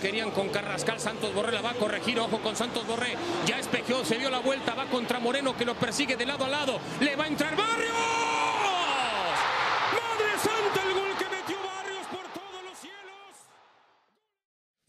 [0.00, 1.00] Querían con Carrascal.
[1.00, 2.18] Santos Borré la va a corregir.
[2.20, 3.16] Ojo con Santos Borré.
[3.46, 4.74] Ya espejeó, se dio la vuelta.
[4.74, 6.80] Va contra Moreno que lo persigue de lado a lado.
[7.00, 7.97] Le va a entrar Barrios.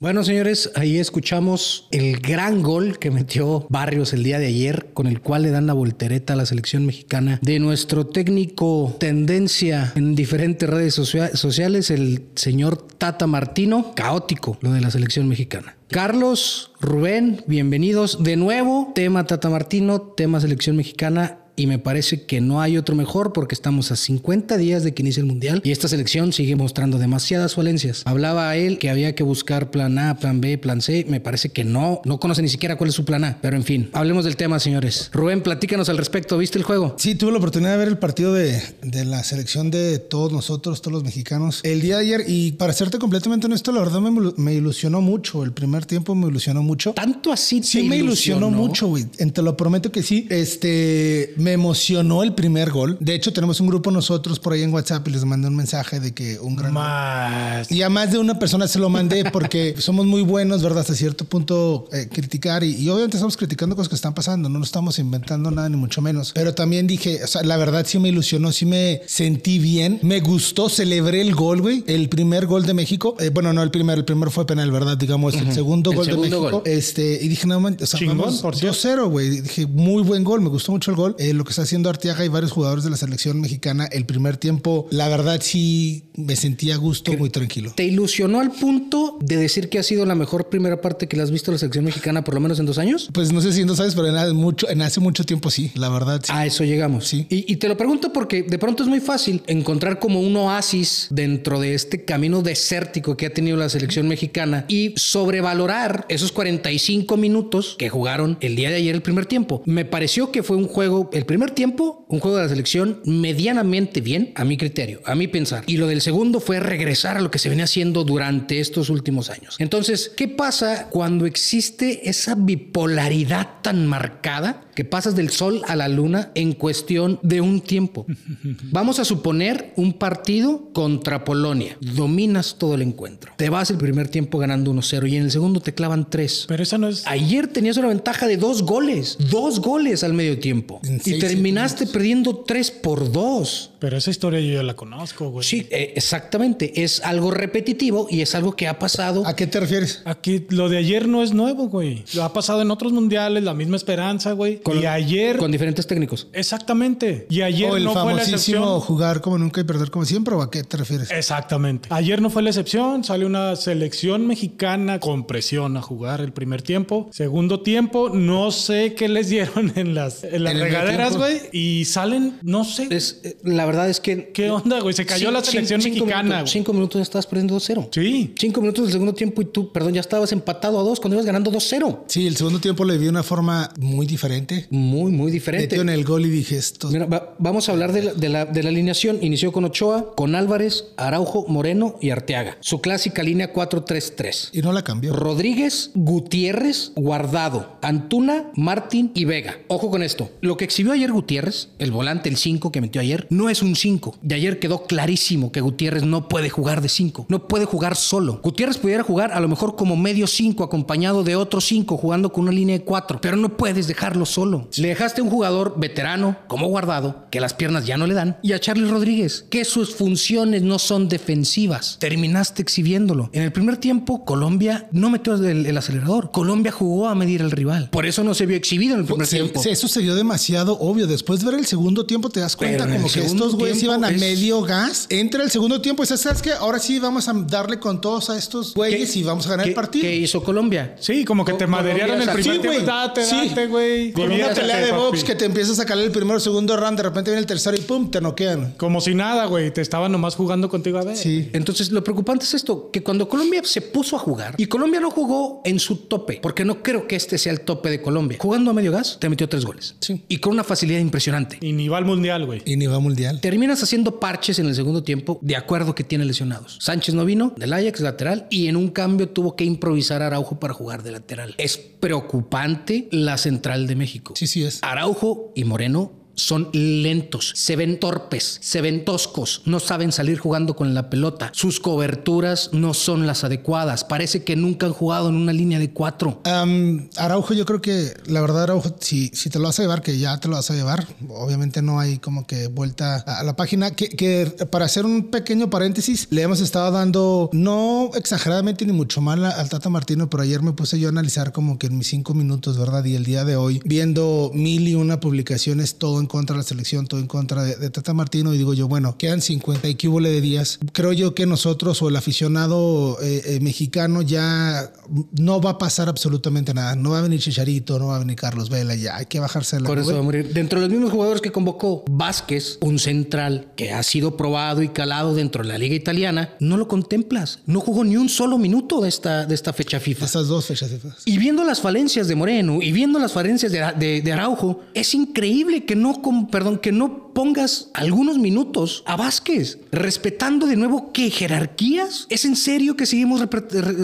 [0.01, 5.07] Bueno, señores, ahí escuchamos el gran gol que metió Barrios el día de ayer, con
[5.07, 10.15] el cual le dan la voltereta a la selección mexicana de nuestro técnico tendencia en
[10.15, 13.91] diferentes redes socia- sociales, el señor Tata Martino.
[13.93, 15.75] Caótico lo de la selección mexicana.
[15.89, 18.93] Carlos, Rubén, bienvenidos de nuevo.
[18.95, 21.39] Tema Tata Martino, tema selección mexicana.
[21.59, 25.01] Y me parece que no hay otro mejor porque estamos a 50 días de que
[25.01, 28.03] inicie el Mundial y esta selección sigue mostrando demasiadas falencias.
[28.05, 31.05] Hablaba él que había que buscar plan A, plan B, plan C.
[31.09, 33.39] Me parece que no, no conoce ni siquiera cuál es su plan A.
[33.41, 35.09] Pero en fin, hablemos del tema, señores.
[35.11, 36.37] Rubén, platícanos al respecto.
[36.37, 36.95] ¿Viste el juego?
[36.97, 40.81] Sí, tuve la oportunidad de ver el partido de, de la selección de todos nosotros,
[40.81, 42.23] todos los mexicanos, el día de ayer.
[42.25, 45.43] Y para serte completamente honesto, la verdad me, me ilusionó mucho.
[45.43, 46.93] El primer tiempo me ilusionó mucho.
[46.93, 47.61] Tanto así.
[47.63, 49.03] Sí, te me ilusionó mucho, güey.
[49.03, 50.25] Te lo prometo que sí.
[50.29, 52.97] Este, me emocionó el primer gol.
[52.99, 55.99] De hecho, tenemos un grupo nosotros por ahí en WhatsApp y les mandé un mensaje
[55.99, 56.73] de que un gran.
[56.73, 57.71] Más.
[57.71, 60.79] Y a más de una persona se lo mandé porque somos muy buenos, ¿verdad?
[60.79, 64.59] Hasta cierto punto eh, criticar y, y obviamente estamos criticando cosas que están pasando, no
[64.59, 66.31] nos estamos inventando nada ni mucho menos.
[66.33, 70.19] Pero también dije, o sea, la verdad sí me ilusionó, sí me sentí bien, me
[70.19, 73.15] gustó, celebré el gol, güey, el primer gol de México.
[73.19, 74.97] Eh, bueno, no el primer, el primero fue penal, ¿verdad?
[74.97, 76.51] Digamos, el segundo El gol de México.
[76.51, 76.61] gol.
[76.65, 78.77] Este, y dije, no, man, o sea, Chingón, vamos por cierto.
[78.77, 79.41] 2-0, güey.
[79.41, 81.15] Dije, muy buen gol, me gustó mucho el gol.
[81.19, 84.37] Eh, lo que está haciendo Arteaga y varios jugadores de la selección mexicana, el primer
[84.37, 87.71] tiempo, la verdad sí me sentí a gusto, muy tranquilo.
[87.75, 91.23] ¿Te ilusionó al punto de decir que ha sido la mejor primera parte que le
[91.23, 93.09] has visto a la selección mexicana por lo menos en dos años?
[93.13, 95.71] Pues no sé si no sabes, pero en, hace mucho, en hace mucho tiempo sí,
[95.75, 96.21] la verdad.
[96.21, 96.31] Sí.
[96.35, 97.07] A eso llegamos.
[97.07, 97.25] Sí.
[97.29, 101.07] Y, y te lo pregunto porque de pronto es muy fácil encontrar como un oasis
[101.09, 107.15] dentro de este camino desértico que ha tenido la selección mexicana y sobrevalorar esos 45
[107.15, 109.63] minutos que jugaron el día de ayer el primer tiempo.
[109.65, 114.01] Me pareció que fue un juego, el primer tiempo, un juego de la selección medianamente
[114.01, 115.63] bien, a mi criterio, a mi pensar.
[115.67, 119.29] Y lo del segundo fue regresar a lo que se venía haciendo durante estos últimos
[119.29, 119.55] años.
[119.59, 125.87] Entonces, ¿qué pasa cuando existe esa bipolaridad tan marcada que pasas del sol a la
[125.87, 128.07] luna en cuestión de un tiempo?
[128.71, 131.77] Vamos a suponer un partido contra Polonia.
[131.79, 133.33] Dominas todo el encuentro.
[133.37, 136.45] Te vas el primer tiempo ganando 1-0 y en el segundo te clavan 3.
[136.47, 137.05] Pero esa no es.
[137.05, 140.81] Ayer tenías una ventaja de dos goles, dos goles al medio tiempo.
[140.85, 143.71] En Y terminaste perdiendo 3 por 2.
[143.79, 145.45] Pero esa historia yo ya la conozco, güey.
[145.45, 146.83] Sí, eh, exactamente.
[146.83, 149.25] Es algo repetitivo y es algo que ha pasado.
[149.25, 150.01] ¿A qué te refieres?
[150.05, 152.03] Aquí lo de ayer no es nuevo, güey.
[152.13, 154.59] Lo ha pasado en otros mundiales, la misma esperanza, güey.
[154.61, 155.37] con- y ayer.
[155.37, 156.27] Con diferentes técnicos.
[156.33, 157.25] Exactamente.
[157.29, 158.79] Y ayer o el no fue la excepción.
[158.81, 161.09] jugar como nunca y perder como siempre, ¿o a qué te refieres?
[161.11, 161.87] Exactamente.
[161.91, 163.03] Ayer no fue la excepción.
[163.03, 167.09] Sale una selección mexicana con presión a jugar el primer tiempo.
[167.11, 171.17] Segundo tiempo, no sé qué les dieron en las, en las En el medio regaderas,
[171.17, 171.39] güey.
[171.51, 172.87] Y salen, no sé.
[172.89, 174.31] Es, eh, la verdad es que.
[174.33, 174.93] ¿Qué onda, güey?
[174.93, 176.51] Se cayó la selección cinco mexicana, minutos- güey.
[176.53, 177.89] cinco minutos ya estabas perdiendo 2-0.
[177.91, 178.33] Sí.
[178.37, 181.25] Cinco minutos del segundo tiempo y tú, perdón, ya estabas empatado a dos cuando ibas
[181.25, 182.03] ganando 2-0.
[182.07, 184.67] Sí, el segundo tiempo le vi de una forma muy diferente.
[184.69, 185.67] Muy, muy diferente.
[185.67, 186.89] Metió en el gol y dije esto.
[186.89, 189.19] Mira, va- vamos a hablar de la, de la- de la alineación.
[189.21, 192.57] Inició con Ochoa, con Álvarez, Araujo, Moreno y Arteaga.
[192.61, 194.49] Su clásica línea 4-3-3.
[194.53, 195.13] Y no la cambió.
[195.13, 199.57] Rodríguez, Gutiérrez, Guardado, Antuna, Martín y Vega.
[199.67, 200.29] Ojo con esto.
[200.41, 203.75] Lo que exhibió ayer Gutiérrez, el volante, el 5 que metió ayer, no es un
[203.75, 204.15] 5.
[204.21, 207.25] De ayer quedó clarísimo que Gutiérrez no puede jugar de 5.
[207.29, 208.39] No puede jugar solo.
[208.43, 212.43] Gutiérrez pudiera jugar a lo mejor como medio 5 acompañado de otro 5 jugando con
[212.43, 213.19] una línea de 4.
[213.21, 214.67] Pero no puedes dejarlo solo.
[214.77, 218.37] Le dejaste a un jugador veterano como Guardado, que las piernas ya no le dan,
[218.43, 221.97] y a Charlie Rodríguez, que sus funciones no son defensivas.
[221.99, 223.29] Terminaste exhibiéndolo.
[223.33, 226.31] En el primer tiempo, Colombia no metió el, el acelerador.
[226.31, 227.89] Colombia jugó a medir al rival.
[227.91, 229.61] Por eso no se vio exhibido en el primer Se- tiempo.
[229.61, 231.07] se- eso se vio demasiado obvio.
[231.07, 233.83] Después de ver el segundo tiempo, te das cuenta como el que segundo estos güeyes
[233.83, 235.05] iban a es- medio gas.
[235.09, 236.51] Entra el segundo tiempo y dices, ¿sabes qué?
[236.51, 239.69] Ahora sí vamos a darle con todos a estos güeyes y vamos a ganar ¿Qué-
[239.71, 240.03] el partido.
[240.03, 240.95] ¿Qué hizo Colombia?
[240.99, 242.67] Sí, como que te Co- madrearon el primer Sí, tiempo.
[242.67, 242.85] güey.
[242.85, 243.35] Date, Sí.
[243.49, 244.11] date, güey.
[244.13, 245.27] Con una pelea de box papi.
[245.27, 247.75] que te empieza a sacar el primero o segundo round, de repente viene el tercero
[247.77, 248.73] y pum, te noquean.
[248.77, 249.71] Como si nada, güey.
[249.73, 251.17] Te estaban nomás jugando contigo a ver.
[251.17, 251.49] Sí.
[251.53, 255.11] Entonces, lo preocupante es esto, que cuando Colombia se puso a jugar, y Colombia no
[255.11, 258.37] jugó en su tope, porque no creo que este sea el tope de Colombia.
[258.41, 259.95] Jugando a medio gas, te metió tres goles.
[259.99, 260.23] Sí.
[260.27, 261.57] Y con una facilidad impresionante.
[261.61, 262.61] Y ni va al mundial, güey.
[262.65, 263.38] Y ni va mundial.
[263.41, 266.77] Terminas haciendo parches en el segundo tiempo de acuerdo que tiene lesionados.
[266.81, 270.59] Sánchez no vino del Ajax lateral y en un cambio tuvo que improvisar a Araujo
[270.59, 271.55] para jugar de lateral.
[271.57, 274.33] Es preocupante la central de México.
[274.35, 274.79] Sí, sí es.
[274.81, 280.75] Araujo y Moreno son lentos, se ven torpes, se ven toscos, no saben salir jugando
[280.75, 285.35] con la pelota, sus coberturas no son las adecuadas, parece que nunca han jugado en
[285.35, 286.41] una línea de cuatro.
[286.45, 290.01] Um, Araujo, yo creo que la verdad, Araujo, si, si te lo vas a llevar,
[290.01, 293.55] que ya te lo vas a llevar, obviamente no hay como que vuelta a, la
[293.55, 293.91] página.
[293.91, 299.21] Que, que, para hacer un pequeño paréntesis, le hemos estado dando, no exageradamente ni mucho
[299.21, 302.07] mal al Tata Martino, pero ayer me puse yo a analizar como que en mis
[302.07, 303.03] cinco minutos, ¿verdad?
[303.05, 306.63] Y el día de hoy, viendo mil y una publicaciones, todo en contra de la
[306.63, 310.41] selección, todo en contra de, Tata Martino, y digo yo, bueno, quedan 50 y de
[310.41, 310.79] días.
[310.93, 314.91] Creo yo que nosotros o el aficionado eh, eh, mexicano ya
[315.37, 316.95] no va a pasar absolutamente nada.
[316.95, 319.75] No va a venir Chicharito, no va a venir Carlos Vela, ya hay que bajarse
[319.75, 320.53] de la Por eso va a morir.
[320.53, 324.89] Dentro de los mismos jugadores que convocó Vázquez, un central que ha sido probado y
[324.89, 327.59] calado dentro de la liga italiana, no lo contemplas.
[327.65, 330.25] No jugó ni un solo minuto de esta, de esta fecha FIFA.
[330.25, 331.15] Estas dos fechas FIFA.
[331.25, 335.85] Y viendo las falencias de Moreno y viendo las falencias de, de, Araujo, es increíble
[335.85, 336.18] que no,
[336.49, 342.25] perdón, que no pongas algunos minutos a Vázquez, respetando de nuevo que jerarquías.
[342.27, 343.41] ¿Es en serio que seguimos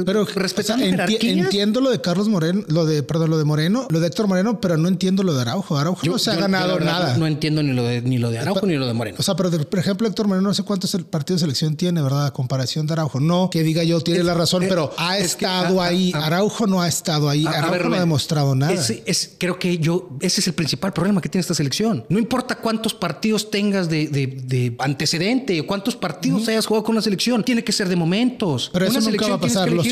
[0.05, 1.21] pero, respetando jerarquías?
[1.21, 4.61] Entiendo lo de Carlos Moreno, lo de, perdón, lo de Moreno, lo de Héctor Moreno,
[4.61, 5.77] pero no entiendo lo de Araujo.
[5.77, 7.17] Araujo no se ha ganado nada.
[7.17, 9.17] No entiendo ni lo de, ni lo de Araujo ni lo de Moreno.
[9.19, 12.27] O sea, pero por ejemplo, Héctor Moreno no sé cuántos partidos de selección tiene, ¿verdad?
[12.27, 13.19] A comparación de Araujo.
[13.19, 16.13] No que diga yo tiene la razón, pero ha estado ahí.
[16.15, 17.45] Araujo no ha estado ahí.
[17.45, 18.81] Araujo no ha demostrado nada.
[19.37, 22.05] Creo que yo, ese es el principal problema que tiene esta selección.
[22.07, 27.01] No importa cuántos partidos tengas de, de, antecedente o cuántos partidos hayas jugado con la
[27.01, 28.69] selección, tiene que ser de momentos.
[28.71, 29.91] Pero eso nunca va a pasar, los,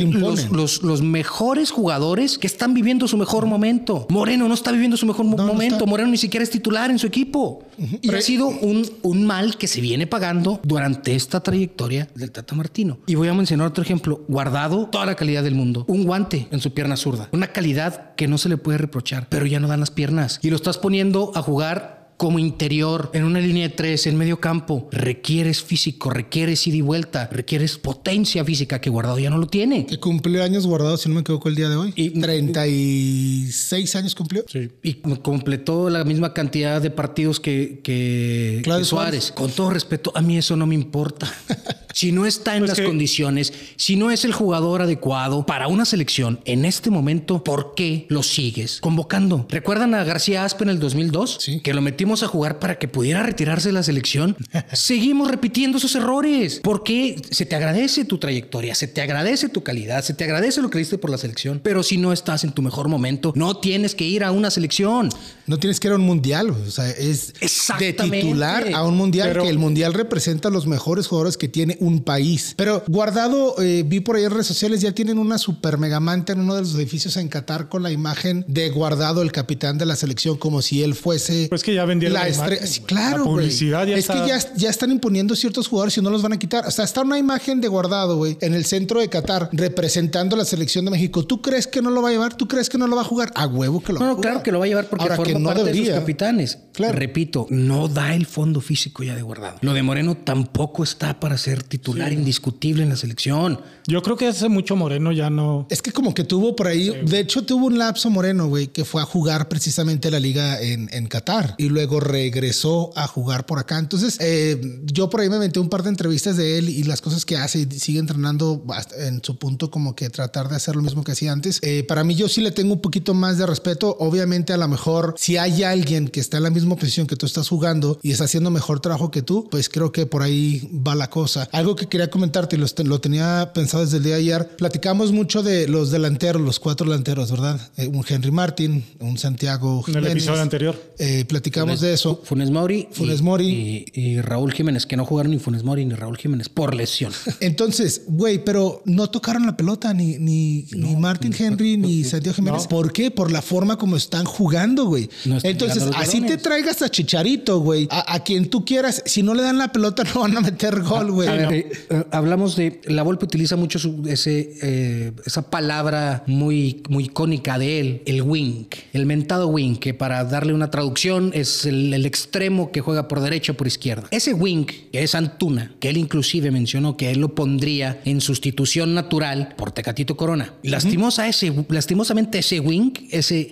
[0.52, 4.08] los, los, mejores jugadores que están viviendo su mejor momento.
[4.10, 5.86] Moreno no está viviendo su mejor momento.
[5.86, 7.64] Moreno ni siquiera es titular en su equipo.
[8.02, 12.56] Y ha sido un, un mal que se viene pagando durante esta trayectoria del Tata
[12.56, 13.00] Martino.
[13.08, 14.24] Y voy a mencionar otro ejemplo.
[14.28, 15.86] Guardado toda la calidad del mundo.
[15.88, 17.30] Un guante en su pierna zurda.
[17.32, 20.40] Una calidad que no se le puede reprochar, pero ya no dan las piernas.
[20.42, 24.40] Y lo estás poniendo a jugar como interior, en una línea de tres, en medio
[24.40, 29.48] campo, requieres físico, requieres ida y vuelta, requieres potencia física que Guardado ya no lo
[29.48, 29.86] tiene.
[29.86, 31.94] Que cumplió años Guardado, si no me equivoco, el día de hoy.
[31.96, 34.44] Y 36 años cumplió.
[34.48, 34.70] Sí.
[34.84, 39.32] Y completó la misma cantidad de partidos que, que, Suárez.
[39.32, 41.32] Con todo respeto, a mí eso no me importa.
[41.94, 45.86] Si no está en pues las condiciones, si no es el jugador adecuado para una
[45.86, 49.46] selección en este momento, ¿por qué lo sigues convocando?
[49.48, 51.38] ¿Recuerdan a García Aspe en el 2002?
[51.40, 51.62] Sí.
[51.62, 54.36] Que lo metimos a jugar para que pudiera retirarse de la selección.
[54.74, 56.60] Seguimos repitiendo esos errores.
[56.62, 60.70] porque Se te agradece tu trayectoria, se te agradece tu calidad, se te agradece lo
[60.70, 61.62] que diste por la selección.
[61.64, 65.08] Pero si no estás en tu mejor momento, no tienes que ir a una selección.
[65.46, 66.50] No tienes que ir a un mundial.
[66.52, 67.34] O sea, es
[67.80, 71.78] de titular a un mundial que el mundial representa a los mejores jugadores que tiene
[71.80, 72.54] un país.
[72.58, 76.40] Pero guardado, eh, vi por ahí en redes sociales, ya tienen una super megamanta en
[76.40, 79.96] uno de los edificios en Qatar con la imagen de guardado, el capitán de la
[79.96, 81.48] selección, como si él fuese.
[81.50, 82.86] Pues que ya vendieron la, estrella.
[82.86, 86.40] claro, publicidad Es que ya, ya están imponiendo ciertos jugadores y no los van a
[86.40, 86.66] quitar.
[86.68, 90.46] O sea, está una imagen de guardado, güey, en el centro de Qatar representando la
[90.46, 91.26] selección de México.
[91.26, 92.36] ¿Tú crees que no lo va a llevar?
[92.36, 93.32] ¿Tú crees que no lo va a jugar?
[93.36, 94.22] A huevo que lo va a jugar.
[94.22, 95.82] claro que lo va a llevar porque Ahora forma que no parte debería.
[95.82, 96.60] de sus capitanes.
[96.74, 96.98] Claro.
[96.98, 99.58] Repito, no da el fondo físico ya de guardado.
[99.62, 103.60] Lo de Moreno tampoco está para ser titular indiscutible en la selección.
[103.86, 105.68] Yo creo que hace mucho Moreno ya no.
[105.70, 108.86] Es que como que tuvo por ahí, de hecho tuvo un lapso Moreno, güey, que
[108.86, 113.60] fue a jugar precisamente la liga en, en Qatar y luego regresó a jugar por
[113.60, 113.78] acá.
[113.78, 117.02] Entonces, eh, yo por ahí me metí un par de entrevistas de él y las
[117.02, 118.66] cosas que hace y sigue entrenando
[118.98, 121.60] en su punto como que tratar de hacer lo mismo que hacía antes.
[121.62, 123.96] Eh, para mí yo sí le tengo un poquito más de respeto.
[124.00, 127.26] Obviamente a lo mejor si hay alguien que está en la misma posición que tú
[127.26, 130.96] estás jugando y está haciendo mejor trabajo que tú, pues creo que por ahí va
[130.96, 131.48] la cosa.
[131.54, 134.58] Algo que quería comentarte y lo, lo tenía pensado desde el día de ayer.
[134.58, 137.58] Platicamos mucho de los delanteros, los cuatro delanteros, ¿verdad?
[137.78, 140.76] Eh, un Henry Martin, un Santiago En el episodio anterior.
[141.00, 142.22] Eh, platicamos de eso.
[142.26, 142.90] Funes Mori.
[142.92, 143.86] Funes Mori.
[143.94, 147.14] Y, Raúl Jiménez, que no jugaron ni Funes Mori ni Raúl Jiménez por lesión.
[147.40, 152.68] Entonces, güey, pero no tocaron la pelota ni, ni, ni Martin Henry ni Santiago Jiménez.
[152.68, 153.10] ¿Por qué?
[153.10, 155.10] Por la forma como están jugando, güey.
[155.44, 159.02] Entonces, así te traigas a Chicharito, güey, a, quien tú quieras.
[159.06, 161.30] Si no le dan la pelota, no van a meter gol, güey.
[161.30, 161.72] Eh,
[162.12, 162.82] hablamos de.
[162.86, 168.66] La Volpe utiliza mucho ese, eh, esa palabra muy, muy icónica de él, el wing,
[168.94, 173.54] el mentado wing, que para darle una traducción es el, extremo que juega por derecha
[173.54, 174.08] o por izquierda.
[174.12, 178.94] Ese wing, que es Antuna, que él inclusive mencionó que él lo pondría en sustitución
[178.94, 180.54] natural por Tecatito Corona.
[180.64, 183.52] Lastimosa ese, lastimosamente ese wing, ese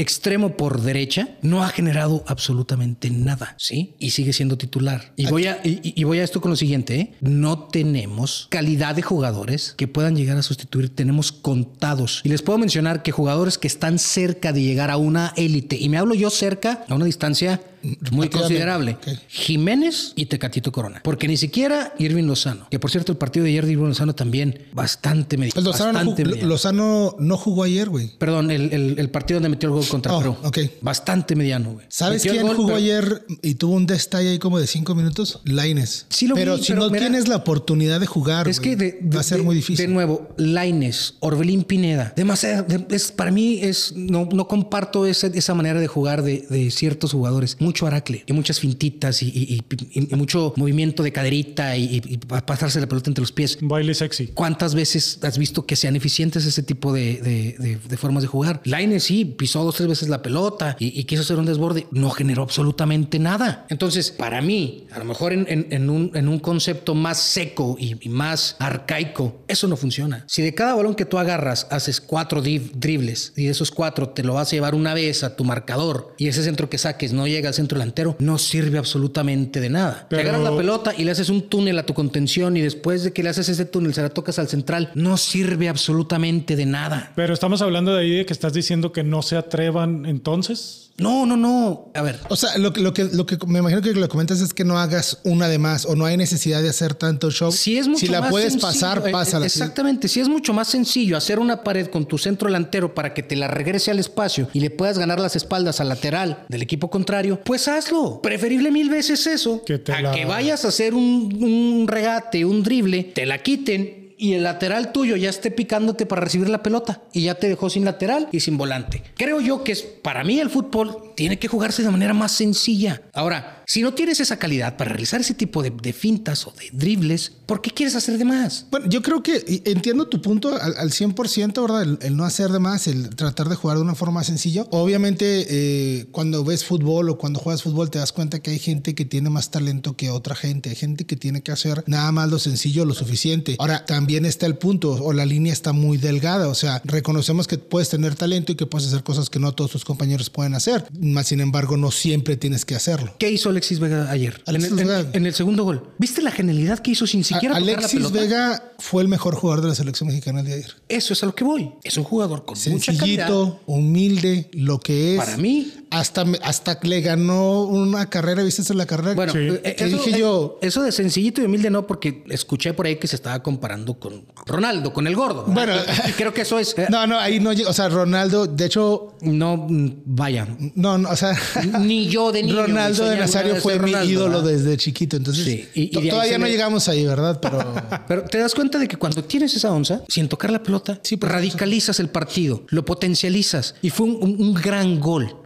[0.00, 3.94] extremo por derecha, no ha generado absolutamente nada, ¿sí?
[3.98, 5.12] Y sigue siendo titular.
[5.16, 7.12] Y voy a, y, voy a esto con lo siguiente, ¿eh?
[7.20, 10.94] No tenemos calidad de jugadores que puedan llegar a sustituir.
[10.94, 12.20] Tenemos contados.
[12.24, 15.88] Y les puedo mencionar que jugadores que están cerca de llegar a una élite, y
[15.88, 18.96] me hablo yo cerca, a una distancia muy Relativamente, considerable.
[19.28, 21.00] Jiménez y Tecatito Corona.
[21.02, 22.66] Porque ni siquiera Irving Lozano.
[22.70, 25.54] Que por cierto, el partido de ayer de Irving Lozano también bastante mediano.
[25.54, 26.48] Pues Lozano, no, bastante jugó- mediano.
[26.48, 28.10] Lozano no jugó ayer, güey.
[28.18, 30.36] Perdón, el, el- el partido donde metió el gol contra Oh, Perú.
[30.82, 31.86] Bastante mediano, güey.
[31.88, 34.94] ¿Sabes Metió quién gol, jugó pero- ayer y tuvo un detalle ahí como de cinco
[34.94, 35.40] minutos?
[35.44, 36.06] Laines.
[36.10, 38.74] Sí lo pero vi, si pero no mira- tienes la oportunidad de jugar, Es que
[38.74, 39.86] güey, de- de- va a ser de- muy difícil.
[39.86, 42.64] De nuevo, Laines, Orbelín Pineda, demasiado.
[42.64, 46.70] de- es, para mí es no, no comparto esa, esa manera de jugar de, de
[46.70, 47.56] ciertos jugadores.
[47.70, 49.62] Mucho aracle y muchas fintitas y, y-
[49.94, 53.30] y- y mucho movimiento de caderita y, y- y pa- pasarse la pelota entre los
[53.30, 53.58] pies.
[53.60, 54.26] Baile sexy.
[54.34, 58.26] ¿Cuántas veces has visto que sean eficientes ese tipo de, de- de- de formas de
[58.26, 58.60] jugar?
[58.64, 61.86] Laines sí, pisó dos, tres veces la pelota y, quiso hacer un desborde.
[61.92, 63.66] No generó absolutamente nada.
[63.68, 67.76] Entonces, para mí, a lo mejor en, en- en un, en un concepto más seco
[67.78, 70.24] y, más arcaico, eso no funciona.
[70.26, 74.08] Si de cada balón que tú agarras haces cuatro dri- dribles y de esos cuatro
[74.08, 77.12] te lo vas a llevar una vez a tu marcador y ese centro que saques
[77.12, 80.06] no llega al centro delantero, no sirve absolutamente de nada.
[80.08, 83.04] Te Pero- agarras la pelota y le haces un túnel a tu contención y después
[83.04, 86.66] de que le haces ese túnel se la tocas al central, no sirve absolutamente de
[86.66, 87.12] nada.
[87.16, 90.89] Pero estamos hablando de ahí de que estás diciendo que no se atrevan entonces.
[91.00, 91.90] No, no, no.
[91.94, 94.40] A ver, O sea, lo, que- lo que, lo que me imagino que lo comentas
[94.40, 97.50] es que no hagas una de más o no hay necesidad de hacer tanto show.
[97.52, 99.46] si es mucho si la más puedes sencillo, pasar, eh, pásala.
[99.46, 103.22] Exactamente, si es mucho más sencillo hacer una pared con tu centro delantero para que
[103.22, 106.90] te la regrese al espacio y le puedas ganar las espaldas al lateral del equipo
[106.90, 108.20] contrario, pues hazlo.
[108.22, 112.44] Preferible mil veces eso Que te a la- que vayas a hacer un, un regate,
[112.44, 113.99] un drible, te la quiten.
[114.22, 117.70] Y el lateral tuyo ya esté picándote para recibir la pelota y ya te dejó
[117.70, 119.02] sin lateral y sin volante.
[119.16, 123.00] Creo yo que es para mí el fútbol tiene que jugarse de manera más sencilla.
[123.14, 126.70] Ahora, si no tienes esa calidad para realizar ese tipo de, de fintas o de
[126.72, 128.66] dribles, ¿por qué quieres hacer de más?
[128.68, 131.82] Bueno, yo creo que entiendo tu punto al, al 100%, ¿verdad?
[131.84, 134.66] El, el no hacer de más, el tratar de jugar de una forma sencilla.
[134.72, 138.96] Obviamente, eh, cuando ves fútbol o cuando juegas fútbol, te das cuenta que hay gente
[138.96, 140.70] que tiene más talento que otra gente.
[140.70, 143.54] Hay gente que tiene que hacer nada más lo sencillo, lo suficiente.
[143.60, 146.48] Ahora, también está el punto, o la línea está muy delgada.
[146.48, 149.70] O sea, reconocemos que puedes tener talento y que puedes hacer cosas que no todos
[149.70, 150.86] tus compañeros pueden hacer.
[150.98, 153.14] Más sin embargo, no siempre tienes que hacerlo.
[153.20, 154.40] ¿Qué hizo Alexis Vega ayer?
[154.46, 155.10] Alexis en, el, en- Vega.
[155.12, 155.90] en el segundo gol.
[155.98, 158.18] ¿Viste la genialidad que hizo sin siquiera A- tocar la Alexis pelota?
[158.20, 160.76] Vega fue el mejor jugador de la selección mexicana el día de ayer.
[160.88, 161.72] Eso es a lo que voy.
[161.84, 163.26] Es un jugador con mucha calidad.
[163.28, 165.18] sencillito, humilde, lo que es.
[165.22, 165.72] Para mí.
[165.90, 169.14] Hasta, hasta le ganó una carrera, ¿viste eso la carrera?
[169.14, 169.38] Bueno, Sí.
[169.64, 172.96] eh, Que eso, dije yo- eso de sencillito y humilde no, porque escuché por ahí
[172.96, 175.44] que se estaba comparando con Ronaldo, con el gordo.
[175.48, 175.84] ¿verdad?
[175.84, 176.00] Bueno.
[176.08, 176.74] y creo que eso es.
[176.78, 177.68] eh, No, no, ahí no llega.
[177.70, 180.46] O sea, Ronaldo, de hecho, no, mm, vaya.
[180.76, 181.36] no, no, o sea.
[181.80, 182.62] Ni yo de niño.
[182.66, 184.50] Ronaldo ni de Nazario fue mi ídolo ¿verdad?
[184.58, 185.16] desde chiquito.
[185.16, 187.38] Entonces, Sí, y- todavía no le- llegamos ahí, ¿verdad?
[187.40, 187.74] Pero.
[188.08, 191.16] Pero te das cuenta de que cuando tienes esa onza, sin tocar la pelota, Sí,
[191.20, 193.74] radicalizas el partido, lo potencializas.
[193.82, 195.36] Y fue un, un- un gran gol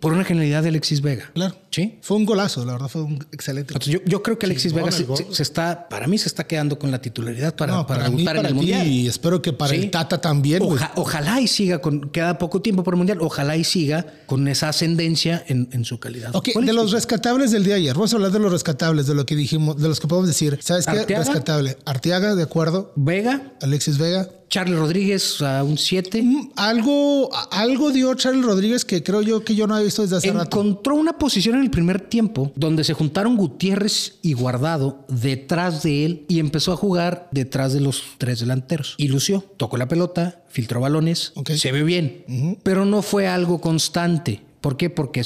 [0.00, 1.30] por una genialidad de Alexis Vega.
[1.34, 1.54] Claro.
[1.70, 1.98] Sí.
[2.02, 3.72] Fue un golazo, la verdad, fue un excelente.
[3.74, 6.90] Entonces, yo, yo creo que Alexis Vega se, está, para mí se está quedando con
[6.90, 8.86] la titularidad para, no, para, para, mí, para en el Mundial.
[8.86, 9.80] y espero que para Sí.
[9.82, 10.62] el Tata también.
[10.62, 14.48] Oja- ojalá y siga con, queda poco tiempo por el Mundial, ojalá y siga con
[14.48, 16.34] esa ascendencia en, en su calidad.
[16.34, 19.14] Ok, de los rescatables del día de ayer, vamos a hablar de los rescatables, de
[19.14, 20.58] lo que dijimos, de los que podemos decir.
[20.62, 21.16] ¿Sabes qué?
[21.16, 21.76] Rescatable.
[21.84, 22.92] Arteaga, de acuerdo.
[22.96, 24.28] Vega, Alexis Vega.
[24.50, 26.22] Charles Rodríguez a un 7.
[26.22, 30.16] Mm, Algo, algo dio Charles Rodríguez que creo yo que yo no había visto desde
[30.16, 30.60] hace rato.
[30.60, 36.04] Encontró una posición en el primer tiempo donde se juntaron Gutiérrez y Guardado detrás de
[36.04, 38.94] él y empezó a jugar detrás de los tres delanteros.
[38.98, 44.42] Y lució, tocó la pelota, filtró balones, se ve bien, pero no fue algo constante.
[44.60, 44.90] ¿Por qué?
[44.90, 45.20] Porque